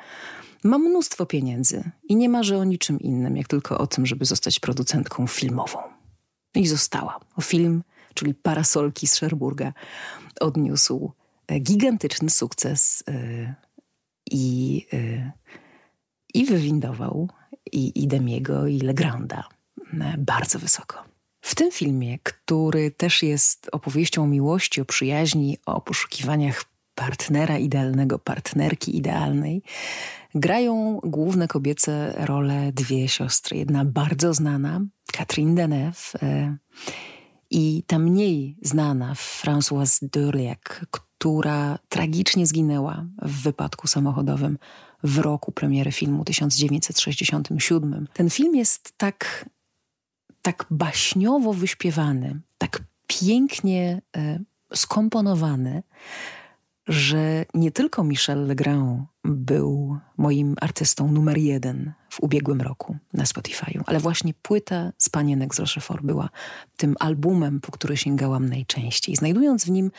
ma 0.64 0.78
mnóstwo 0.78 1.26
pieniędzy 1.26 1.92
i 2.04 2.16
nie 2.16 2.30
marzy 2.30 2.58
o 2.58 2.64
niczym 2.64 3.00
innym, 3.00 3.38
jak 3.38 3.48
tylko 3.48 3.78
o 3.78 3.88
tym, 3.88 4.06
żeby 4.06 4.26
zostać 4.26 4.60
producentką 4.60 5.28
filmową. 5.28 5.80
I 6.56 6.68
została. 6.68 7.20
Film 7.42 7.84
czyli 8.20 8.34
Parasolki 8.34 9.08
z 9.08 9.16
Szerburga, 9.16 9.74
odniósł 10.40 11.12
e, 11.48 11.60
gigantyczny 11.60 12.30
sukces 12.30 13.04
e, 13.08 13.56
i, 14.32 14.86
e, 14.94 15.32
i 16.34 16.46
wywindował 16.46 17.30
i, 17.72 18.04
i 18.04 18.08
Demiego, 18.08 18.68
i 18.68 18.80
Legranda 18.80 19.44
bardzo 20.18 20.60
wysoko. 20.60 21.04
W 21.42 21.56
tym 21.56 21.72
filmie, 21.72 22.20
który 22.20 22.92
też 22.92 23.24
jest 23.24 23.70
opowieścią 23.72 24.24
o 24.24 24.28
miłości, 24.28 24.82
o 24.82 24.86
przyjaźni, 24.86 25.58
o 25.66 25.82
poszukiwaniach 25.82 26.64
partnera 26.96 27.58
idealnego, 27.58 28.20
partnerki 28.20 28.98
idealnej, 28.98 29.64
grają 30.36 31.00
główne 31.04 31.48
kobiece 31.48 32.14
role 32.18 32.72
dwie 32.74 33.08
siostry. 33.08 33.58
Jedna 33.58 33.86
bardzo 33.86 34.34
znana, 34.34 34.82
Catherine 35.14 35.56
Deneuve, 35.56 36.14
i 37.52 37.84
ta 37.88 38.00
mniej 38.00 38.58
znana 38.62 39.14
Françoise 39.14 40.10
Durliac, 40.12 40.60
która 40.92 41.80
tragicznie 41.90 42.48
zginęła 42.48 43.06
w 43.22 43.42
wypadku 43.44 43.88
samochodowym 43.88 44.58
w 45.04 45.18
roku 45.18 45.52
premiery 45.52 45.92
filmu 45.92 46.26
1967. 46.26 48.08
Ten 48.14 48.30
film 48.30 48.56
jest 48.56 48.94
tak, 48.98 49.50
tak 50.42 50.66
baśniowo 50.70 51.54
wyśpiewany, 51.54 52.42
tak 52.58 52.82
pięknie 53.08 54.02
e, 54.18 54.40
skomponowany, 54.74 55.84
że 56.90 57.46
nie 57.54 57.72
tylko 57.72 58.04
Michel 58.04 58.48
Legrand 58.48 59.02
był 59.24 59.98
moim 60.18 60.56
artystą 60.62 61.12
numer 61.12 61.38
jeden 61.38 61.94
w 62.10 62.20
ubiegłym 62.20 62.62
roku 62.62 62.98
na 63.14 63.24
Spotify'u, 63.24 63.82
ale 63.86 64.00
właśnie 64.00 64.34
płyta 64.34 64.92
z 64.98 65.10
Panienek 65.10 65.56
z 65.56 65.60
Rochefort 65.60 66.04
była 66.04 66.30
tym 66.78 66.96
albumem, 67.00 67.62
po 67.62 67.72
który 67.72 67.98
sięgałam 67.98 68.50
najczęściej, 68.50 69.16
znajdując 69.16 69.66
w 69.66 69.72
nim 69.72 69.92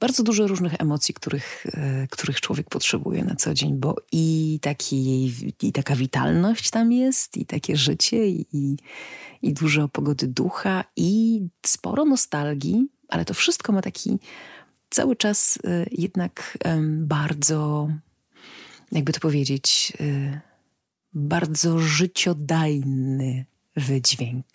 bardzo 0.00 0.22
dużo 0.22 0.46
różnych 0.46 0.74
emocji, 0.78 1.14
których, 1.14 1.66
e, 1.72 2.06
których 2.10 2.40
człowiek 2.40 2.68
potrzebuje 2.68 3.24
na 3.24 3.34
co 3.34 3.54
dzień, 3.54 3.76
bo 3.76 3.96
i, 4.12 4.58
taki, 4.62 5.32
i 5.62 5.72
taka 5.72 5.96
witalność 5.96 6.70
tam 6.70 6.92
jest, 6.92 7.36
i 7.36 7.46
takie 7.46 7.76
życie, 7.76 8.28
i, 8.28 8.76
i 9.42 9.54
dużo 9.54 9.88
pogody 9.88 10.28
ducha, 10.28 10.84
i 10.96 11.40
sporo 11.66 12.04
nostalgii, 12.04 12.88
ale 13.08 13.24
to 13.24 13.34
wszystko 13.34 13.72
ma 13.72 13.82
taki 13.82 14.18
cały 14.94 15.16
czas 15.16 15.56
y, 15.56 15.86
jednak 15.90 16.58
bardzo, 16.90 17.88
jakby 18.92 19.12
to 19.12 19.20
powiedzieć, 19.20 19.92
y, 20.00 20.40
bardzo 21.12 21.78
życiodajny 21.78 23.44
wydźwięk. 23.76 24.46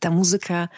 Ta 0.00 0.10
muzyka 0.10 0.68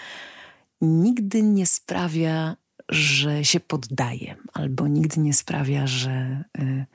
nigdy 0.80 1.42
nie 1.42 1.66
sprawia, 1.66 2.56
że 2.88 3.44
się 3.44 3.60
poddaje, 3.60 4.36
albo 4.52 4.88
nigdy 4.88 5.20
nie 5.20 5.34
sprawia, 5.34 5.86
że 5.86 6.44
y, 6.58 6.86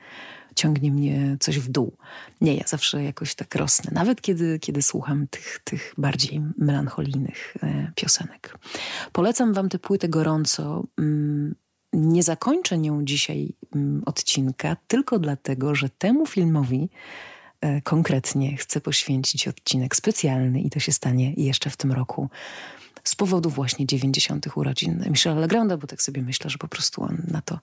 ciągnie 0.54 0.90
mnie 0.90 1.36
coś 1.40 1.58
w 1.58 1.70
dół. 1.70 1.96
Nie, 2.40 2.56
ja 2.56 2.64
zawsze 2.66 3.04
jakoś 3.04 3.34
tak 3.34 3.54
rosnę, 3.54 3.90
nawet 3.94 4.20
kiedy, 4.20 4.58
kiedy 4.58 4.82
słucham 4.82 5.26
tych, 5.28 5.60
tych 5.64 5.94
bardziej 5.98 6.42
melancholijnych 6.58 7.56
piosenek. 7.94 8.58
Polecam 9.12 9.52
wam 9.52 9.68
tę 9.68 9.78
płytę 9.78 10.08
gorąco. 10.08 10.84
Nie 11.92 12.22
zakończę 12.22 12.78
nią 12.78 13.04
dzisiaj 13.04 13.54
mm, 13.74 14.02
odcinka 14.06 14.76
tylko 14.86 15.18
dlatego, 15.18 15.74
że 15.74 15.88
temu 15.88 16.26
filmowi 16.26 16.88
e, 17.60 17.80
konkretnie 17.80 18.56
chcę 18.56 18.80
poświęcić 18.80 19.48
odcinek 19.48 19.96
specjalny 19.96 20.60
i 20.60 20.70
to 20.70 20.80
się 20.80 20.92
stanie 20.92 21.32
jeszcze 21.36 21.70
w 21.70 21.76
tym 21.76 21.92
roku 21.92 22.30
z 23.04 23.14
powodu 23.14 23.50
właśnie 23.50 23.86
90. 23.86 24.56
urodzin 24.56 25.04
Michela 25.10 25.40
Legranda, 25.40 25.76
bo 25.76 25.86
tak 25.86 26.02
sobie 26.02 26.22
myślę, 26.22 26.50
że 26.50 26.58
po 26.58 26.68
prostu 26.68 27.02
on 27.02 27.22
na 27.28 27.42
to 27.42 27.58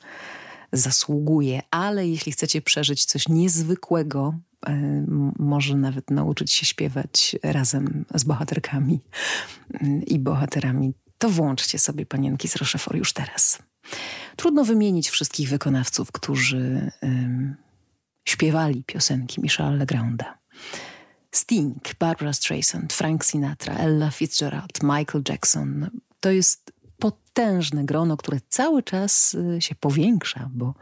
zasługuje. 0.74 1.62
Ale 1.72 2.08
jeśli 2.08 2.32
chcecie 2.32 2.62
przeżyć 2.62 3.06
coś 3.06 3.28
niezwykłego, 3.28 4.34
e, 4.68 5.06
może 5.40 5.76
nawet 5.76 6.12
nauczyć 6.12 6.52
się 6.54 6.66
śpiewać 6.66 7.36
razem 7.44 8.06
z 8.16 8.24
bohaterkami 8.24 9.00
mm, 9.74 10.06
i 10.06 10.20
bohaterami, 10.20 10.94
to 11.18 11.30
włączcie 11.30 11.80
sobie 11.80 12.06
panienki 12.06 12.48
z 12.48 12.56
Rochefort 12.56 12.98
już 12.98 13.14
teraz. 13.14 13.60
Trudno 14.38 14.66
wymienić 14.66 15.10
wszystkich 15.10 15.50
wykonawców, 15.50 16.12
którzy 16.12 16.92
śpiewali 18.26 18.84
piosenki 18.84 19.42
Michela 19.42 19.72
Legranda. 19.72 20.38
Sting, 21.32 21.96
Barbara 22.00 22.34
Streisand, 22.34 22.94
Frank 22.94 23.26
Sinatra, 23.26 23.76
Ella 23.76 24.12
Fitzgerald, 24.12 24.84
Michael 24.84 25.24
Jackson. 25.30 25.90
To 26.20 26.32
jest 26.32 26.72
potężne 27.00 27.86
grono, 27.86 28.18
które 28.18 28.40
cały 28.50 28.84
czas 28.84 29.34
y, 29.34 29.62
się 29.62 29.76
powiększa, 29.76 30.50
bo, 30.54 30.74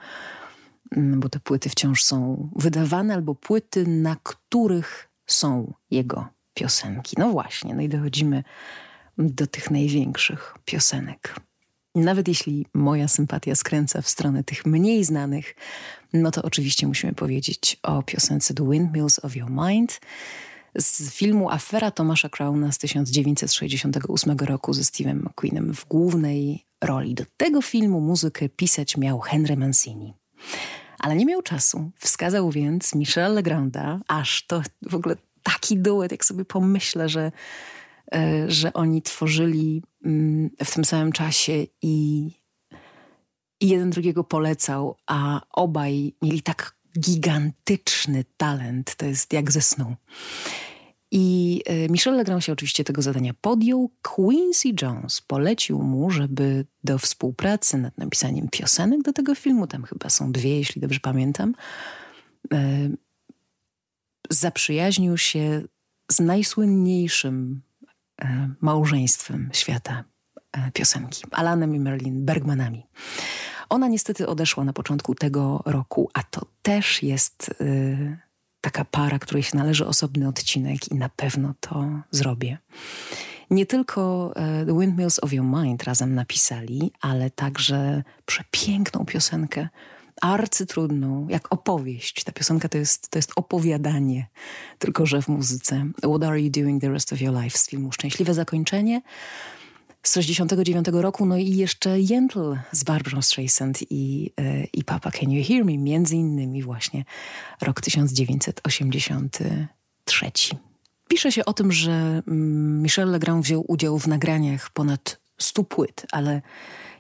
mm, 0.92 1.20
bo 1.20 1.30
te 1.30 1.40
płyty 1.40 1.70
wciąż 1.70 2.04
są 2.04 2.50
wydawane, 2.56 3.14
albo 3.14 3.36
płyty, 3.36 3.88
na 3.88 4.16
których 4.24 5.10
są 5.26 5.74
jego 5.92 6.28
piosenki. 6.54 7.16
No 7.20 7.30
właśnie, 7.30 7.76
no 7.76 7.82
i 7.82 7.90
dochodzimy 7.90 8.44
do 9.18 9.48
tych 9.48 9.72
największych 9.72 10.56
piosenek. 10.66 11.36
Nawet 11.96 12.28
jeśli 12.28 12.66
moja 12.74 13.08
sympatia 13.08 13.56
skręca 13.56 14.02
w 14.02 14.10
stronę 14.10 14.44
tych 14.44 14.66
mniej 14.66 15.04
znanych, 15.04 15.56
no 16.14 16.32
to 16.32 16.44
oczywiście 16.44 16.88
musimy 16.88 17.14
powiedzieć 17.14 17.78
o 17.84 18.04
piosence 18.04 18.54
The 18.54 18.70
Windmills 18.70 19.26
of 19.26 19.36
Your 19.36 19.50
Mind 19.50 20.00
z 20.76 21.14
filmu 21.14 21.50
Afera 21.50 21.92
Tomasza 21.92 22.30
Crowna 22.30 22.72
z 22.72 22.78
1968 22.78 24.38
roku 24.38 24.74
ze 24.74 24.82
Steve'em 24.82 25.16
McQueenem 25.16 25.74
w 25.74 25.86
głównej 25.86 26.66
roli. 26.82 27.14
Do 27.14 27.24
tego 27.38 27.62
filmu 27.62 28.02
muzykę 28.02 28.50
pisać 28.50 28.98
miał 28.98 29.20
Henry 29.20 29.58
Mancini. 29.58 30.14
Ale 31.00 31.16
nie 31.16 31.26
miał 31.26 31.42
czasu. 31.42 31.92
Wskazał 31.98 32.52
więc 32.52 32.96
Michel 32.96 33.34
Legranda, 33.34 34.00
aż 34.08 34.48
to 34.48 34.62
w 34.82 34.96
ogóle 34.96 35.16
taki 35.44 35.78
duet, 35.78 36.12
jak 36.12 36.26
sobie 36.26 36.46
pomyślę, 36.46 37.10
że 37.10 37.32
że 38.48 38.74
oni 38.74 39.02
tworzyli 39.02 39.84
mm, 40.06 40.50
w 40.66 40.74
tym 40.74 40.86
samym 40.86 41.12
czasie 41.12 41.66
i, 41.82 42.26
i 43.62 43.68
jeden 43.68 43.90
drugiego 43.90 44.24
polecał, 44.24 44.98
a 45.08 45.42
obaj 45.54 46.14
mieli 46.22 46.42
tak 46.42 46.76
gigantyczny 47.00 48.26
talent, 48.38 48.96
to 48.96 49.06
jest 49.06 49.34
jak 49.34 49.52
ze 49.52 49.62
snu. 49.62 49.96
I 51.12 51.62
e, 51.66 51.90
Michel 51.90 52.16
Legrand 52.16 52.44
się 52.44 52.54
oczywiście 52.54 52.84
tego 52.84 53.02
zadania 53.02 53.34
podjął. 53.42 53.92
Quincy 54.02 54.70
Jones 54.82 55.22
polecił 55.22 55.82
mu, 55.82 56.12
żeby 56.12 56.66
do 56.84 56.98
współpracy 56.98 57.78
nad 57.78 57.98
napisaniem 57.98 58.48
piosenek 58.50 59.02
do 59.02 59.14
tego 59.14 59.36
filmu, 59.36 59.68
tam 59.68 59.84
chyba 59.84 60.10
są 60.10 60.32
dwie, 60.32 60.58
jeśli 60.58 60.82
dobrze 60.82 61.00
pamiętam, 61.00 61.56
e, 62.54 62.90
zaprzyjaźnił 64.30 65.18
się 65.18 65.62
z 66.12 66.20
najsłynniejszym 66.20 67.62
E, 67.62 67.65
małżeństwem 68.62 69.50
świata 69.54 70.04
e, 70.52 70.72
piosenki, 70.72 71.24
Alanem 71.32 71.76
i 71.76 71.80
Merlin 71.80 72.26
Bergmanami. 72.26 72.88
Ona 73.70 73.88
niestety 73.88 74.28
odeszła 74.28 74.64
na 74.64 74.74
początku 74.74 75.16
tego 75.16 75.62
roku, 75.66 76.10
a 76.14 76.24
to 76.24 76.46
też 76.62 77.04
jest 77.04 77.56
y, 77.62 78.18
taka 78.62 78.86
para, 78.86 79.20
której 79.20 79.44
się 79.44 79.58
należy 79.58 79.88
osobny 79.88 80.28
odcinek 80.28 80.92
i 80.92 80.96
na 80.96 81.10
pewno 81.10 81.54
to 81.60 81.86
zrobię. 82.12 82.58
Nie 83.50 83.66
tylko 83.66 84.34
The 84.66 84.80
Windmills 84.80 85.24
of 85.24 85.34
Your 85.34 85.46
Mind 85.46 85.84
razem 85.84 86.16
napisali, 86.16 86.92
ale 87.02 87.30
także 87.30 88.04
przepiękną 88.26 89.06
piosenkę 89.06 89.68
arcytrudną, 90.22 91.28
jak 91.30 91.54
opowieść. 91.54 92.24
Ta 92.24 92.32
piosenka 92.32 92.70
to 92.70 92.78
jest, 92.78 93.10
to 93.10 93.20
jest 93.20 93.32
opowiadanie, 93.36 94.28
tylko 94.80 95.06
że 95.06 95.22
w 95.22 95.28
muzyce. 95.28 95.86
What 95.98 96.24
are 96.24 96.42
you 96.42 96.52
doing 96.52 96.82
the 96.82 96.90
rest 96.90 97.14
of 97.14 97.22
your 97.22 97.44
life 97.44 97.58
z 97.58 97.70
filmu 97.70 97.92
Szczęśliwe 97.92 98.34
Zakończenie 98.34 99.02
z 100.08 100.14
69 100.14 100.88
roku, 100.92 101.26
no 101.26 101.38
i 101.38 101.56
jeszcze 101.56 102.00
Jentl 102.00 102.58
z 102.72 102.84
Barbara 102.84 103.22
Streisand 103.22 103.80
i, 103.90 104.32
e, 104.40 104.64
i 104.64 104.84
Papa 104.84 105.12
Can 105.12 105.32
You 105.32 105.44
Hear 105.48 105.66
Me, 105.66 105.78
między 105.78 106.16
innymi 106.16 106.64
właśnie 106.64 107.06
rok 107.62 107.82
1983. 107.82 110.32
Pisze 111.08 111.32
się 111.32 111.46
o 111.46 111.54
tym, 111.54 111.72
że 111.72 112.24
mm, 112.28 112.82
Michel 112.82 113.12
Legrand 113.12 113.46
wziął 113.46 113.66
udział 113.68 114.00
w 114.00 114.08
nagraniach 114.08 114.70
ponad 114.70 115.22
100 115.38 115.64
płyt, 115.64 116.06
ale 116.12 116.42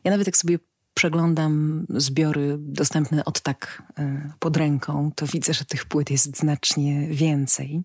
ja 0.04 0.12
nawet 0.12 0.28
jak 0.28 0.38
sobie 0.38 0.60
przeglądam 0.96 1.86
zbiory 1.90 2.56
dostępne 2.60 3.26
od 3.26 3.42
tak 3.42 3.84
e, 4.00 4.32
pod 4.40 4.58
ręką, 4.58 5.12
to 5.16 5.28
widzę, 5.28 5.54
że 5.54 5.66
tych 5.66 5.86
płyt 5.86 6.12
jest 6.12 6.38
znacznie 6.38 7.08
więcej. 7.08 7.84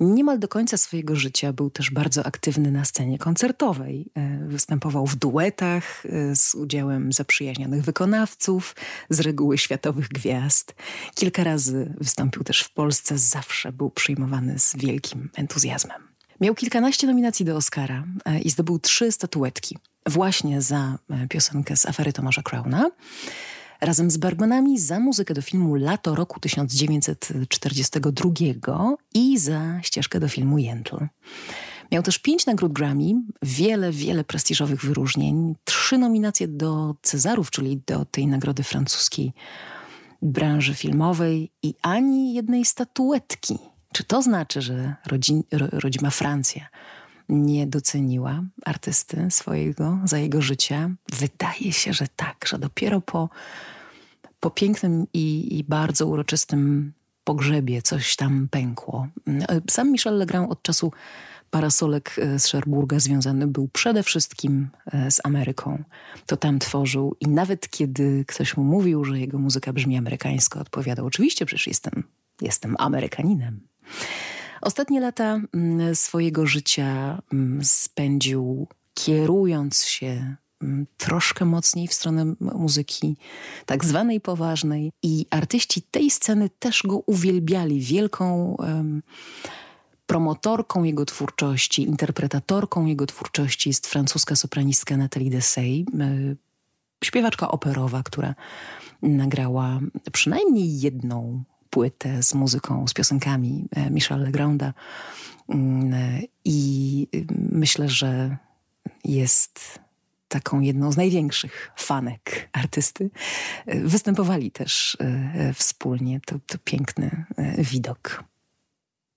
Niemal 0.00 0.38
do 0.38 0.48
końca 0.48 0.76
swojego 0.76 1.16
życia 1.16 1.52
był 1.52 1.70
też 1.70 1.90
bardzo 1.90 2.26
aktywny 2.26 2.70
na 2.70 2.84
scenie 2.84 3.18
koncertowej. 3.18 4.10
E, 4.14 4.38
występował 4.46 5.06
w 5.06 5.16
duetach 5.16 6.06
e, 6.06 6.36
z 6.36 6.54
udziałem 6.54 7.12
zaprzyjaźnionych 7.12 7.84
wykonawców, 7.84 8.76
z 9.10 9.20
reguły 9.20 9.58
światowych 9.58 10.08
gwiazd. 10.08 10.74
Kilka 11.14 11.44
razy 11.44 11.94
wystąpił 12.00 12.44
też 12.44 12.60
w 12.60 12.72
Polsce, 12.72 13.18
zawsze 13.18 13.72
był 13.72 13.90
przyjmowany 13.90 14.58
z 14.58 14.76
wielkim 14.76 15.30
entuzjazmem. 15.36 16.02
Miał 16.40 16.54
kilkanaście 16.54 17.06
nominacji 17.06 17.44
do 17.44 17.56
Oscara 17.56 18.04
i 18.42 18.50
zdobył 18.50 18.78
trzy 18.78 19.12
statuetki 19.12 19.78
właśnie 20.06 20.62
za 20.62 20.98
e, 21.10 21.28
piosenkę 21.28 21.76
z 21.76 21.86
afery 21.86 22.12
Tomasza 22.12 22.42
Crowna. 22.42 22.90
Razem 23.80 24.10
z 24.10 24.16
Bergmanami 24.16 24.78
za 24.78 25.00
muzykę 25.00 25.34
do 25.34 25.42
filmu 25.42 25.74
Lato 25.74 26.14
roku 26.14 26.40
1942 26.40 28.96
i 29.14 29.38
za 29.38 29.80
ścieżkę 29.82 30.20
do 30.20 30.28
filmu 30.28 30.58
Jentl. 30.58 30.96
Miał 31.92 32.02
też 32.02 32.18
pięć 32.18 32.46
nagród 32.46 32.72
Grammy, 32.72 33.14
wiele, 33.42 33.92
wiele 33.92 34.24
prestiżowych 34.24 34.84
wyróżnień, 34.84 35.54
trzy 35.64 35.98
nominacje 35.98 36.48
do 36.48 36.94
Cezarów, 37.02 37.50
czyli 37.50 37.82
do 37.86 38.04
tej 38.04 38.26
nagrody 38.26 38.62
francuskiej 38.62 39.32
branży 40.22 40.74
filmowej 40.74 41.52
i 41.62 41.74
ani 41.82 42.34
jednej 42.34 42.64
statuetki. 42.64 43.58
Czy 43.92 44.04
to 44.04 44.22
znaczy, 44.22 44.62
że 44.62 44.94
rodzin, 45.06 45.42
ro, 45.52 45.66
rodzima 45.72 46.10
Francja 46.10 46.68
nie 47.28 47.66
doceniła 47.66 48.42
artysty 48.64 49.30
swojego 49.30 49.98
za 50.04 50.18
jego 50.18 50.42
życia? 50.42 50.90
Wydaje 51.12 51.72
się, 51.72 51.92
że 51.92 52.06
tak, 52.16 52.44
że 52.48 52.58
dopiero 52.58 53.00
po, 53.00 53.28
po 54.40 54.50
pięknym 54.50 55.06
i, 55.14 55.58
i 55.58 55.64
bardzo 55.64 56.06
uroczystym 56.06 56.92
pogrzebie 57.24 57.82
coś 57.82 58.16
tam 58.16 58.48
pękło. 58.50 59.08
Sam 59.70 59.92
Michel 59.92 60.18
Legrand 60.18 60.52
od 60.52 60.62
czasu 60.62 60.92
parasolek 61.50 62.16
e, 62.18 62.38
z 62.38 62.46
Cherburga 62.46 62.98
związany 63.00 63.46
był 63.46 63.68
przede 63.68 64.02
wszystkim 64.02 64.68
e, 64.86 65.10
z 65.10 65.20
Ameryką. 65.24 65.84
To 66.26 66.36
tam 66.36 66.58
tworzył 66.58 67.16
i 67.20 67.28
nawet 67.28 67.68
kiedy 67.68 68.24
ktoś 68.28 68.56
mu 68.56 68.64
mówił, 68.64 69.04
że 69.04 69.20
jego 69.20 69.38
muzyka 69.38 69.72
brzmi 69.72 69.96
amerykańsko, 69.96 70.60
odpowiadał 70.60 71.06
oczywiście, 71.06 71.46
przecież 71.46 71.66
jestem, 71.66 72.04
jestem 72.40 72.76
Amerykaninem. 72.78 73.60
Ostatnie 74.64 75.00
lata 75.00 75.40
mm, 75.54 75.94
swojego 75.94 76.46
życia 76.46 77.22
mm, 77.32 77.64
spędził 77.64 78.66
kierując 78.94 79.84
się 79.84 80.36
mm, 80.62 80.86
troszkę 80.96 81.44
mocniej 81.44 81.88
w 81.88 81.94
stronę 81.94 82.34
muzyki 82.40 83.16
tak 83.66 83.84
zwanej 83.84 84.20
poważnej 84.20 84.92
i 85.02 85.26
artyści 85.30 85.82
tej 85.82 86.10
sceny 86.10 86.50
też 86.58 86.82
go 86.82 86.98
uwielbiali. 87.06 87.80
Wielką 87.80 88.56
um, 88.58 89.02
promotorką 90.06 90.84
jego 90.84 91.04
twórczości, 91.04 91.82
interpretatorką 91.82 92.86
jego 92.86 93.06
twórczości 93.06 93.68
jest 93.70 93.86
francuska 93.86 94.36
sopranistka 94.36 94.96
Nathalie 94.96 95.30
Dessay, 95.30 95.84
śpiewaczka 97.04 97.48
operowa, 97.48 98.02
która 98.02 98.34
nagrała 99.02 99.80
przynajmniej 100.12 100.80
jedną 100.80 101.44
płytę 101.74 102.22
z 102.22 102.34
muzyką, 102.34 102.88
z 102.88 102.94
piosenkami 102.94 103.68
e, 103.70 103.90
Michel 103.90 104.20
Legranda 104.20 104.74
mm, 105.48 106.22
i 106.44 107.08
myślę, 107.50 107.88
że 107.88 108.36
jest 109.04 109.78
taką 110.28 110.60
jedną 110.60 110.92
z 110.92 110.96
największych 110.96 111.72
fanek 111.76 112.48
artysty. 112.52 113.10
E, 113.66 113.80
występowali 113.80 114.50
też 114.50 114.96
e, 115.00 115.54
wspólnie. 115.54 116.20
To, 116.26 116.36
to 116.46 116.58
piękny 116.64 117.24
widok. 117.58 118.24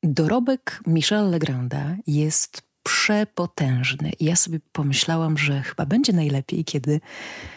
Dorobek 0.03 0.81
Michel 0.87 1.29
Legranda 1.29 1.95
jest 2.07 2.61
przepotężny. 2.83 4.11
I 4.19 4.25
ja 4.25 4.35
sobie 4.35 4.59
pomyślałam, 4.71 5.37
że 5.37 5.61
chyba 5.61 5.85
będzie 5.85 6.13
najlepiej, 6.13 6.65
kiedy 6.65 7.01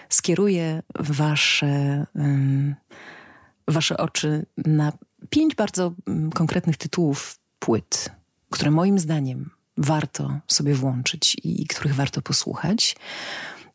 skieruję 0.09 0.83
wasze... 0.95 2.07
Um, 2.15 2.75
wasze 3.70 3.96
oczy 3.96 4.46
na 4.56 4.92
pięć 5.30 5.54
bardzo 5.54 5.92
mm, 6.06 6.30
konkretnych 6.30 6.76
tytułów 6.76 7.38
płyt, 7.59 8.11
które 8.50 8.70
moim 8.70 8.98
zdaniem 8.98 9.50
warto 9.76 10.40
sobie 10.46 10.74
włączyć 10.74 11.37
i 11.44 11.66
których 11.66 11.94
warto 11.94 12.22
posłuchać. 12.22 12.96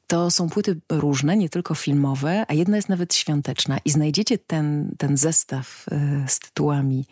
To 0.08 0.32
są 0.32 0.50
płyty 0.50 0.82
różne, 0.90 1.38
nie 1.38 1.50
tylko 1.50 1.76
filmowe, 1.76 2.46
a 2.48 2.54
jedna 2.54 2.76
jest 2.76 2.90
nawet 2.90 3.16
świąteczna. 3.16 3.78
I 3.86 3.90
znajdziecie 3.90 4.38
ten, 4.38 4.96
ten 4.98 5.18
zestaw 5.18 5.86
e, 5.92 6.26
z 6.28 6.40
tytułami 6.40 7.06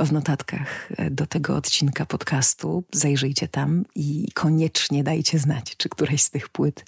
w 0.00 0.12
notatkach 0.12 0.92
e, 0.96 1.10
do 1.10 1.26
tego 1.26 1.56
odcinka 1.56 2.06
podcastu. 2.06 2.84
Zajrzyjcie 2.92 3.48
tam 3.48 3.84
i 3.94 4.28
koniecznie 4.34 5.04
dajcie 5.04 5.38
znać, 5.38 5.76
czy 5.76 5.88
któraś 5.88 6.22
z 6.22 6.30
tych 6.30 6.48
płyt 6.48 6.84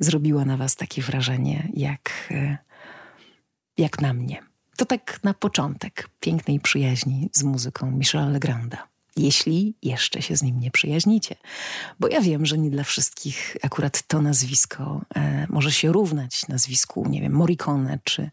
zrobiła 0.00 0.44
na 0.44 0.56
Was 0.56 0.76
takie 0.76 1.02
wrażenie, 1.02 1.68
jak, 1.74 2.10
e, 2.30 2.58
jak 3.78 4.00
na 4.00 4.12
mnie. 4.12 4.42
To 4.76 4.84
tak 4.84 5.20
na 5.22 5.34
początek 5.34 6.08
pięknej 6.20 6.60
przyjaźni 6.60 7.30
z 7.32 7.42
muzyką 7.42 7.90
Michela 7.90 8.28
Legranda 8.28 8.88
jeśli 9.16 9.74
jeszcze 9.82 10.22
się 10.22 10.36
z 10.36 10.42
nim 10.42 10.60
nie 10.60 10.70
przyjaźnicie. 10.70 11.36
Bo 12.00 12.08
ja 12.08 12.20
wiem, 12.20 12.46
że 12.46 12.58
nie 12.58 12.70
dla 12.70 12.84
wszystkich 12.84 13.56
akurat 13.62 14.02
to 14.02 14.22
nazwisko 14.22 15.00
e, 15.14 15.46
może 15.50 15.72
się 15.72 15.92
równać 15.92 16.48
nazwisku, 16.48 17.08
nie 17.08 17.20
wiem, 17.20 17.32
Morricone 17.32 17.98
czy, 18.04 18.30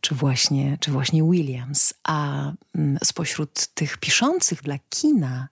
czy, 0.00 0.14
właśnie, 0.14 0.76
czy 0.80 0.90
właśnie 0.90 1.22
Williams. 1.22 1.94
A 2.04 2.52
mm, 2.74 2.98
spośród 3.04 3.66
tych 3.66 3.98
piszących 3.98 4.62
dla 4.62 4.78
kina, 4.88 5.48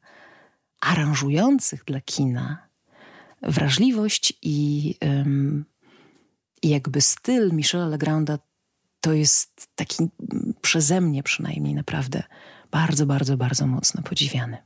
aranżujących 0.80 1.84
dla 1.84 2.00
kina, 2.00 2.68
wrażliwość 3.42 4.32
i, 4.42 4.94
um, 5.00 5.64
i 6.62 6.68
jakby 6.68 7.00
styl 7.00 7.52
Michela 7.52 7.86
Legranda 7.86 8.38
to 9.02 9.12
jest 9.12 9.68
taki 9.74 10.02
mm, 10.02 10.54
przeze 10.60 11.00
mnie 11.00 11.22
przynajmniej 11.22 11.74
naprawdę 11.74 12.22
bardzo, 12.70 13.06
bardzo, 13.06 13.36
bardzo 13.36 13.66
mocno 13.66 14.02
podziwiany. 14.02 14.56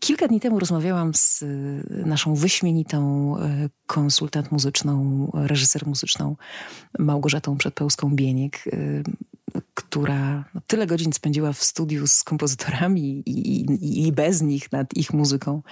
Kilka 0.00 0.28
dni 0.28 0.40
temu 0.40 0.58
rozmawiałam 0.58 1.14
z 1.14 1.42
y, 1.42 2.02
naszą 2.06 2.34
wyśmienitą 2.34 3.34
y, 3.38 3.70
konsultant 3.86 4.52
muzyczną, 4.52 5.26
reżyser 5.34 5.86
muzyczną 5.86 6.36
Małgorzatą 6.98 7.56
Przedpełską-Bieniek, 7.56 8.66
y, 8.66 9.02
która 9.74 10.44
no, 10.54 10.60
tyle 10.66 10.86
godzin 10.86 11.12
spędziła 11.12 11.52
w 11.52 11.64
studiu 11.64 12.06
z 12.06 12.24
kompozytorami 12.24 13.22
i, 13.26 13.60
i, 13.60 14.06
i 14.06 14.12
bez 14.12 14.42
nich 14.42 14.72
nad 14.72 14.94
ich 14.94 15.12
muzyką, 15.12 15.62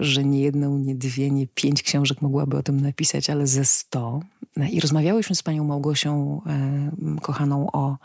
że 0.00 0.24
nie 0.24 0.40
jedną, 0.40 0.78
nie 0.78 0.94
dwie, 0.94 1.30
nie 1.30 1.46
pięć 1.46 1.82
książek 1.82 2.22
mogłaby 2.22 2.56
o 2.56 2.62
tym 2.62 2.80
napisać, 2.80 3.30
ale 3.30 3.46
ze 3.46 3.64
sto. 3.64 4.20
I 4.70 4.80
rozmawiałyśmy 4.80 5.36
z 5.36 5.42
panią 5.42 5.64
Małgosią, 5.64 6.40
kochaną, 7.22 7.66
o 7.72 7.96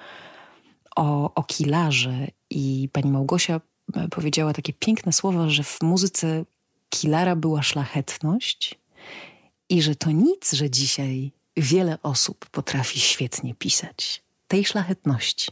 o, 0.95 1.33
o 1.33 1.43
Kilarze 1.43 2.27
i 2.49 2.89
pani 2.91 3.11
Małgosia 3.11 3.61
e, 3.93 4.07
powiedziała 4.07 4.53
takie 4.53 4.73
piękne 4.73 5.13
słowa, 5.13 5.49
że 5.49 5.63
w 5.63 5.81
muzyce 5.81 6.45
Kilara 6.89 7.35
była 7.35 7.63
szlachetność 7.63 8.79
i 9.69 9.81
że 9.81 9.95
to 9.95 10.11
nic, 10.11 10.53
że 10.53 10.69
dzisiaj 10.69 11.31
wiele 11.57 11.97
osób 12.03 12.49
potrafi 12.49 12.99
świetnie 12.99 13.55
pisać. 13.55 14.23
Tej 14.47 14.65
szlachetności 14.65 15.51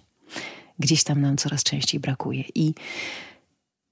gdzieś 0.79 1.03
tam 1.03 1.21
nam 1.21 1.38
coraz 1.38 1.63
częściej 1.63 1.99
brakuje. 1.99 2.43
I, 2.55 2.73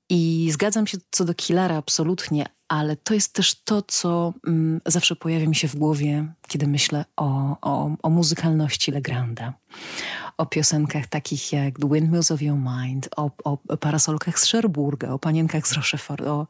i 0.09 0.49
zgadzam 0.51 0.87
się 0.87 0.97
co 1.11 1.25
do 1.25 1.33
Kilara 1.33 1.77
absolutnie, 1.77 2.45
ale 2.67 2.95
to 2.95 3.13
jest 3.13 3.33
też 3.33 3.63
to, 3.63 3.81
co 3.81 4.33
mm, 4.47 4.81
zawsze 4.85 5.15
pojawia 5.15 5.47
mi 5.47 5.55
się 5.55 5.67
w 5.67 5.75
głowie, 5.75 6.33
kiedy 6.47 6.67
myślę 6.67 7.05
o, 7.17 7.57
o, 7.61 7.95
o 8.03 8.09
muzykalności 8.09 8.91
Legranda. 8.91 9.53
O 10.37 10.45
piosenkach 10.45 11.07
takich 11.07 11.53
jak 11.53 11.79
The 11.79 11.89
Windmills 11.89 12.31
of 12.31 12.41
Your 12.41 12.57
Mind, 12.57 13.09
o, 13.17 13.31
o 13.43 13.57
parasolkach 13.57 14.39
z 14.39 14.51
Cherburga, 14.51 15.09
o 15.09 15.19
panienkach 15.19 15.67
z 15.67 15.73
Rochefort, 15.73 16.21
o, 16.21 16.47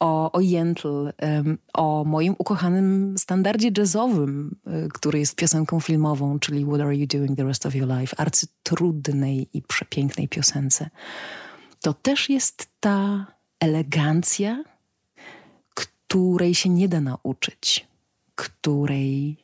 o, 0.00 0.32
o 0.32 0.40
o 1.72 2.04
moim 2.04 2.34
ukochanym 2.38 3.14
standardzie 3.18 3.70
jazzowym, 3.78 4.56
y, 4.66 4.88
który 4.94 5.18
jest 5.18 5.36
piosenką 5.36 5.80
filmową, 5.80 6.38
czyli 6.38 6.64
What 6.64 6.80
Are 6.80 6.96
You 6.96 7.06
Doing 7.06 7.36
the 7.36 7.44
Rest 7.44 7.66
of 7.66 7.74
Your 7.74 7.88
Life, 7.88 8.16
arcytrudnej 8.16 9.48
i 9.52 9.62
przepięknej 9.62 10.28
piosence. 10.28 10.90
To 11.84 11.94
też 11.94 12.30
jest 12.30 12.68
ta 12.80 13.26
elegancja, 13.60 14.64
której 15.74 16.54
się 16.54 16.68
nie 16.68 16.88
da 16.88 17.00
nauczyć, 17.00 17.86
której 18.34 19.36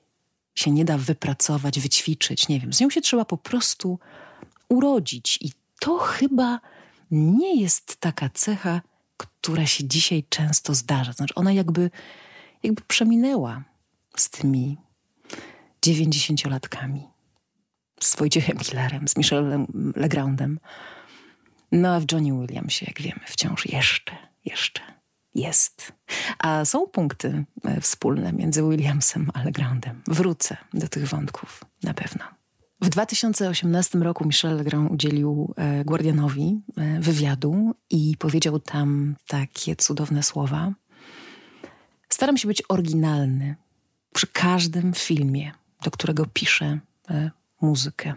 się 0.54 0.70
nie 0.70 0.84
da 0.84 0.98
wypracować, 0.98 1.80
wyćwiczyć, 1.80 2.48
nie 2.48 2.60
wiem. 2.60 2.72
Z 2.72 2.80
nią 2.80 2.90
się 2.90 3.00
trzeba 3.00 3.24
po 3.24 3.36
prostu 3.36 3.98
urodzić. 4.68 5.38
I 5.42 5.52
to 5.80 5.98
chyba 5.98 6.60
nie 7.10 7.60
jest 7.60 7.96
taka 7.96 8.28
cecha, 8.34 8.80
która 9.16 9.66
się 9.66 9.84
dzisiaj 9.84 10.24
często 10.28 10.74
zdarza. 10.74 11.12
Znaczy, 11.12 11.34
ona 11.34 11.52
jakby, 11.52 11.90
jakby 12.62 12.82
przeminęła 12.82 13.62
z 14.16 14.30
tymi 14.30 14.76
dziewięćdziesięciolatkami. 15.82 17.08
Z 18.00 18.16
Wojciechem 18.16 18.58
Killerem, 18.58 19.08
z 19.08 19.16
Michelem 19.16 19.92
Legrandem. 19.96 20.60
No 21.72 21.94
a 21.94 22.00
w 22.00 22.12
Johnny 22.12 22.46
Williamsie, 22.46 22.86
jak 22.86 23.00
wiemy, 23.02 23.20
wciąż 23.26 23.66
jeszcze, 23.66 24.16
jeszcze 24.44 24.80
jest. 25.34 25.92
A 26.38 26.64
są 26.64 26.86
punkty 26.86 27.44
e, 27.64 27.80
wspólne 27.80 28.32
między 28.32 28.62
Williamsem 28.62 29.30
a 29.34 29.42
Legrandem. 29.42 30.02
Wrócę 30.06 30.56
do 30.74 30.88
tych 30.88 31.08
wątków 31.08 31.64
na 31.82 31.94
pewno. 31.94 32.24
W 32.80 32.88
2018 32.88 33.98
roku 33.98 34.24
Michel 34.24 34.56
Legrand 34.56 34.90
udzielił 34.90 35.54
e, 35.56 35.84
Guardianowi 35.84 36.60
e, 36.76 37.00
wywiadu 37.00 37.74
i 37.90 38.16
powiedział 38.18 38.58
tam 38.60 39.16
takie 39.26 39.76
cudowne 39.76 40.22
słowa. 40.22 40.72
Staram 42.08 42.36
się 42.36 42.48
być 42.48 42.62
oryginalny 42.68 43.56
przy 44.14 44.26
każdym 44.26 44.92
filmie, 44.94 45.52
do 45.84 45.90
którego 45.90 46.26
piszę 46.26 46.78
muzykę. 47.60 48.14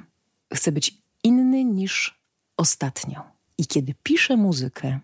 Chcę 0.53 0.71
być 0.71 0.97
inny 1.23 1.63
niż 1.63 2.19
ostatnio. 2.57 3.32
I 3.57 3.67
kiedy 3.67 3.93
piszę 4.03 4.37
muzykę, 4.37 4.99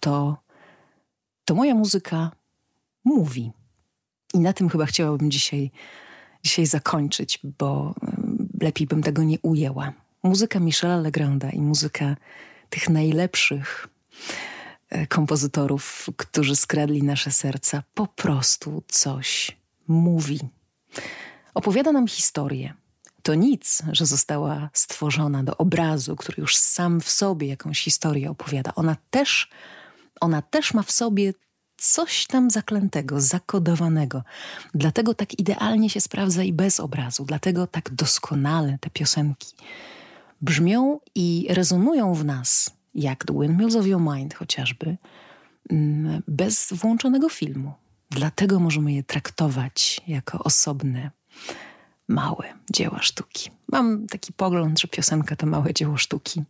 to 0.00 0.44
to 1.44 1.54
moja 1.54 1.74
muzyka 1.74 2.30
mówi. 3.04 3.52
I 4.34 4.38
na 4.40 4.52
tym 4.52 4.68
chyba 4.68 4.86
chciałabym 4.86 5.30
dzisiaj, 5.30 5.70
dzisiaj 6.42 6.66
zakończyć, 6.66 7.40
bo 7.58 7.94
mm, 8.02 8.48
lepiej 8.60 8.86
bym 8.86 9.02
tego 9.02 9.22
nie 9.22 9.38
ujęła. 9.42 9.92
Muzyka 10.22 10.60
Michela 10.60 10.96
Legranda 10.96 11.50
i 11.50 11.60
muzyka 11.60 12.16
tych 12.70 12.88
najlepszych 12.88 13.88
e, 14.90 15.06
kompozytorów, 15.06 16.10
którzy 16.16 16.56
skradli 16.56 17.02
nasze 17.02 17.30
serca, 17.30 17.82
po 17.94 18.06
prostu 18.06 18.82
coś 18.88 19.56
mówi. 19.88 20.40
Opowiada 21.54 21.92
nam 21.92 22.08
historię. 22.08 22.74
To 23.24 23.34
nic, 23.34 23.82
że 23.92 24.06
została 24.06 24.70
stworzona 24.72 25.42
do 25.42 25.56
obrazu, 25.56 26.16
który 26.16 26.40
już 26.40 26.56
sam 26.56 27.00
w 27.00 27.08
sobie 27.10 27.46
jakąś 27.46 27.80
historię 27.80 28.30
opowiada. 28.30 28.72
Ona 28.74 28.96
też 29.10 29.48
ona 30.20 30.42
też 30.42 30.74
ma 30.74 30.82
w 30.82 30.90
sobie 30.90 31.32
coś 31.76 32.26
tam 32.26 32.50
zaklętego, 32.50 33.20
zakodowanego. 33.20 34.22
Dlatego 34.74 35.14
tak 35.14 35.38
idealnie 35.38 35.90
się 35.90 36.00
sprawdza 36.00 36.42
i 36.42 36.52
bez 36.52 36.80
obrazu, 36.80 37.24
dlatego 37.24 37.66
tak 37.66 37.90
doskonale 37.94 38.78
te 38.80 38.90
piosenki 38.90 39.54
brzmią 40.40 41.00
i 41.14 41.46
rezonują 41.50 42.14
w 42.14 42.24
nas, 42.24 42.70
jak 42.94 43.24
The 43.24 43.40
Windmills 43.40 43.76
of 43.76 43.86
Your 43.86 44.00
Mind 44.00 44.34
chociażby, 44.34 44.96
mm, 45.70 46.22
bez 46.28 46.72
włączonego 46.72 47.28
filmu. 47.28 47.72
Dlatego 48.10 48.60
możemy 48.60 48.92
je 48.92 49.02
traktować 49.02 50.00
jako 50.06 50.38
osobne, 50.38 51.10
małe 52.08 52.54
dzieła 52.70 53.02
sztuki. 53.02 53.50
Mam 53.72 54.06
taki 54.06 54.32
pogląd, 54.32 54.80
że 54.80 54.88
piosenka 54.88 55.36
to 55.36 55.46
małe 55.46 55.74
dzieło 55.74 55.96
sztuki. 55.96 56.42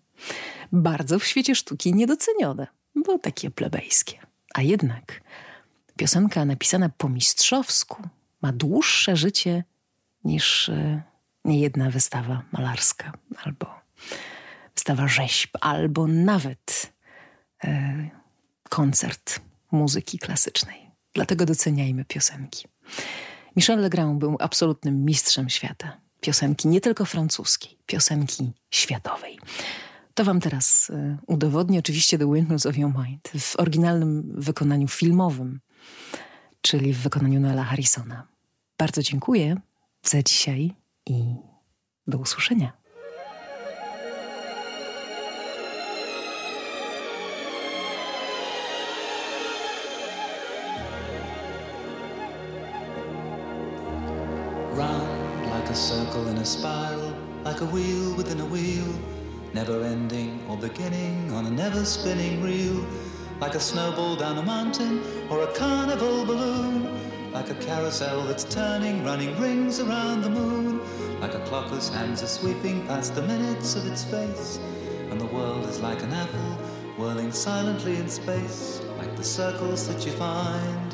Bardzo 0.73 1.19
w 1.19 1.25
świecie 1.25 1.55
sztuki 1.55 1.95
niedocenione 1.95 2.67
bo 2.95 3.19
takie 3.19 3.51
plebejskie. 3.51 4.19
A 4.55 4.63
jednak 4.63 5.21
piosenka 5.97 6.45
napisana 6.45 6.89
po 6.89 7.09
mistrzowsku 7.09 8.03
ma 8.43 8.53
dłuższe 8.53 9.17
życie 9.17 9.65
niż 10.25 10.69
e, 10.69 11.03
niejedna 11.45 11.91
wystawa 11.91 12.43
malarska 12.53 13.13
albo 13.45 13.75
wystawa 14.75 15.09
rzeźb, 15.09 15.57
albo 15.61 16.07
nawet 16.07 16.93
e, 17.65 18.11
koncert 18.69 19.41
muzyki 19.71 20.19
klasycznej. 20.19 20.91
Dlatego 21.15 21.47
doceniajmy 21.47 22.05
piosenki. 22.05 22.69
Michel 23.57 23.81
Legrand 23.81 24.19
był 24.19 24.37
absolutnym 24.41 25.05
mistrzem 25.05 25.51
świata. 25.51 26.01
Piosenki 26.21 26.69
nie 26.69 26.81
tylko 26.81 27.05
francuskiej, 27.05 27.79
piosenki 27.87 28.53
światowej. 28.71 29.39
To 30.15 30.25
wam 30.25 30.41
teraz 30.41 30.91
y, 30.91 31.17
udowodnię 31.27 31.79
oczywiście 31.79 32.19
The 32.19 32.33
Windmills 32.33 32.67
of 32.67 32.79
Your 32.79 32.93
Mind 32.99 33.29
w 33.39 33.61
oryginalnym 33.61 34.35
wykonaniu 34.37 34.89
filmowym, 34.89 35.61
czyli 36.61 36.95
w 36.95 36.99
wykonaniu 36.99 37.41
Noela 37.41 37.65
Harrisona. 37.65 38.27
Bardzo 38.79 39.03
dziękuję 39.03 39.57
za 40.03 40.23
dzisiaj 40.23 40.75
i 41.07 41.35
do 42.07 42.19
usłyszenia. 42.19 42.84
A 56.45 56.47
spiral, 56.47 57.17
like 57.43 57.63
a 57.63 57.65
wheel 57.65 58.15
within 58.17 58.39
a 58.39 58.45
wheel, 58.45 58.87
never 59.55 59.83
ending 59.83 60.45
or 60.47 60.59
beginning 60.59 61.33
on 61.33 61.47
a 61.47 61.51
never 61.51 61.87
spinning 61.87 62.43
reel, 62.43 62.87
like 63.41 63.55
a 63.55 63.61
snowball 63.61 64.15
down 64.15 64.37
a 64.37 64.43
mountain 64.43 65.03
or 65.31 65.45
a 65.45 65.47
carnival 65.55 66.27
balloon, 66.27 67.33
like 67.33 67.49
a 67.49 67.55
carousel 67.55 68.25
that's 68.25 68.45
turning, 68.45 69.03
running 69.03 69.35
rings 69.41 69.81
around 69.81 70.21
the 70.21 70.29
moon, 70.29 70.83
like 71.19 71.33
a 71.33 71.41
clock 71.47 71.69
whose 71.69 71.89
hands 71.89 72.23
are 72.23 72.27
sweeping 72.27 72.87
past 72.87 73.15
the 73.15 73.23
minutes 73.23 73.75
of 73.75 73.87
its 73.87 74.05
face, 74.05 74.59
and 75.11 75.19
the 75.19 75.33
world 75.37 75.67
is 75.71 75.81
like 75.81 76.03
an 76.03 76.13
apple 76.13 76.59
whirling 76.99 77.33
silently 77.33 77.97
in 77.97 78.07
space, 78.07 78.83
like 78.99 79.17
the 79.17 79.25
circles 79.25 79.89
that 79.89 80.05
you 80.05 80.13
find 80.13 80.94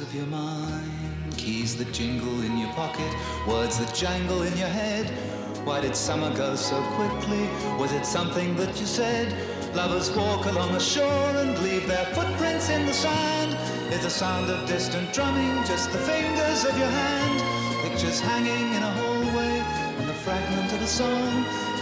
of 0.00 0.14
your 0.14 0.26
mind. 0.26 1.36
Keys 1.36 1.76
that 1.76 1.92
jingle 1.92 2.42
in 2.42 2.56
your 2.56 2.72
pocket, 2.74 3.12
words 3.46 3.78
that 3.78 3.92
jangle 3.94 4.42
in 4.42 4.56
your 4.56 4.68
head. 4.68 5.06
Why 5.64 5.80
did 5.80 5.96
summer 5.96 6.34
go 6.36 6.54
so 6.54 6.80
quickly? 6.98 7.48
Was 7.78 7.92
it 7.92 8.06
something 8.06 8.54
that 8.56 8.78
you 8.78 8.86
said? 8.86 9.34
Lovers 9.74 10.10
walk 10.14 10.46
along 10.46 10.72
the 10.72 10.80
shore 10.80 11.30
and 11.42 11.58
leave 11.62 11.86
their 11.88 12.04
footprints 12.14 12.68
in 12.68 12.86
the 12.86 12.92
sand. 12.92 13.56
Is 13.92 14.02
the 14.02 14.10
sound 14.10 14.50
of 14.50 14.68
distant 14.68 15.12
drumming 15.12 15.64
just 15.64 15.90
the 15.90 15.98
fingers 15.98 16.64
of 16.64 16.78
your 16.78 16.90
hand? 16.90 17.88
Pictures 17.88 18.20
hanging 18.20 18.74
in 18.74 18.82
a 18.82 18.92
hallway 18.92 19.58
and 19.98 20.08
the 20.08 20.14
fragment 20.14 20.72
of 20.72 20.82
a 20.82 20.86
song. 20.86 21.30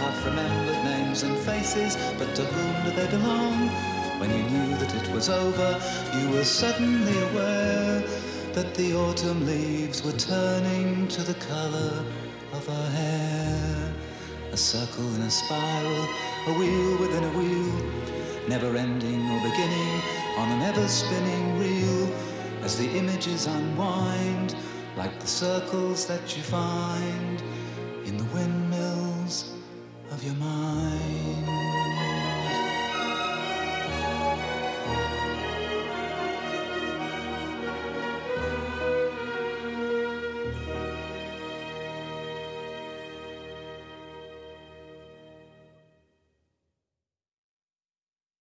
Half 0.01 0.25
remembered 0.25 0.83
names 0.83 1.23
and 1.23 1.37
faces, 1.39 1.95
but 2.17 2.33
to 2.35 2.43
whom 2.45 2.85
do 2.85 2.91
they 2.99 3.09
belong? 3.11 3.96
When 4.19 4.31
you 4.31 4.43
knew 4.49 4.75
that 4.77 4.95
it 4.95 5.13
was 5.13 5.29
over, 5.29 5.79
you 6.17 6.31
were 6.31 6.43
suddenly 6.43 7.17
aware 7.29 8.01
that 8.53 8.73
the 8.73 8.95
autumn 8.95 9.45
leaves 9.45 10.03
were 10.03 10.17
turning 10.17 11.07
to 11.09 11.21
the 11.21 11.35
color 11.35 12.03
of 12.51 12.65
her 12.65 12.89
hair. 12.89 13.93
A 14.51 14.57
circle 14.57 15.07
in 15.13 15.21
a 15.21 15.29
spiral, 15.29 16.07
a 16.47 16.53
wheel 16.57 16.97
within 16.97 17.23
a 17.25 17.37
wheel, 17.37 17.91
never 18.47 18.75
ending 18.75 19.21
or 19.29 19.39
beginning 19.51 20.01
on 20.37 20.49
an 20.49 20.61
ever 20.63 20.87
spinning 20.87 21.59
reel 21.59 22.11
as 22.63 22.75
the 22.75 22.89
images 22.97 23.45
unwind 23.45 24.55
like 24.95 25.19
the 25.19 25.27
circles 25.27 26.07
that 26.07 26.35
you 26.35 26.41
find 26.41 27.43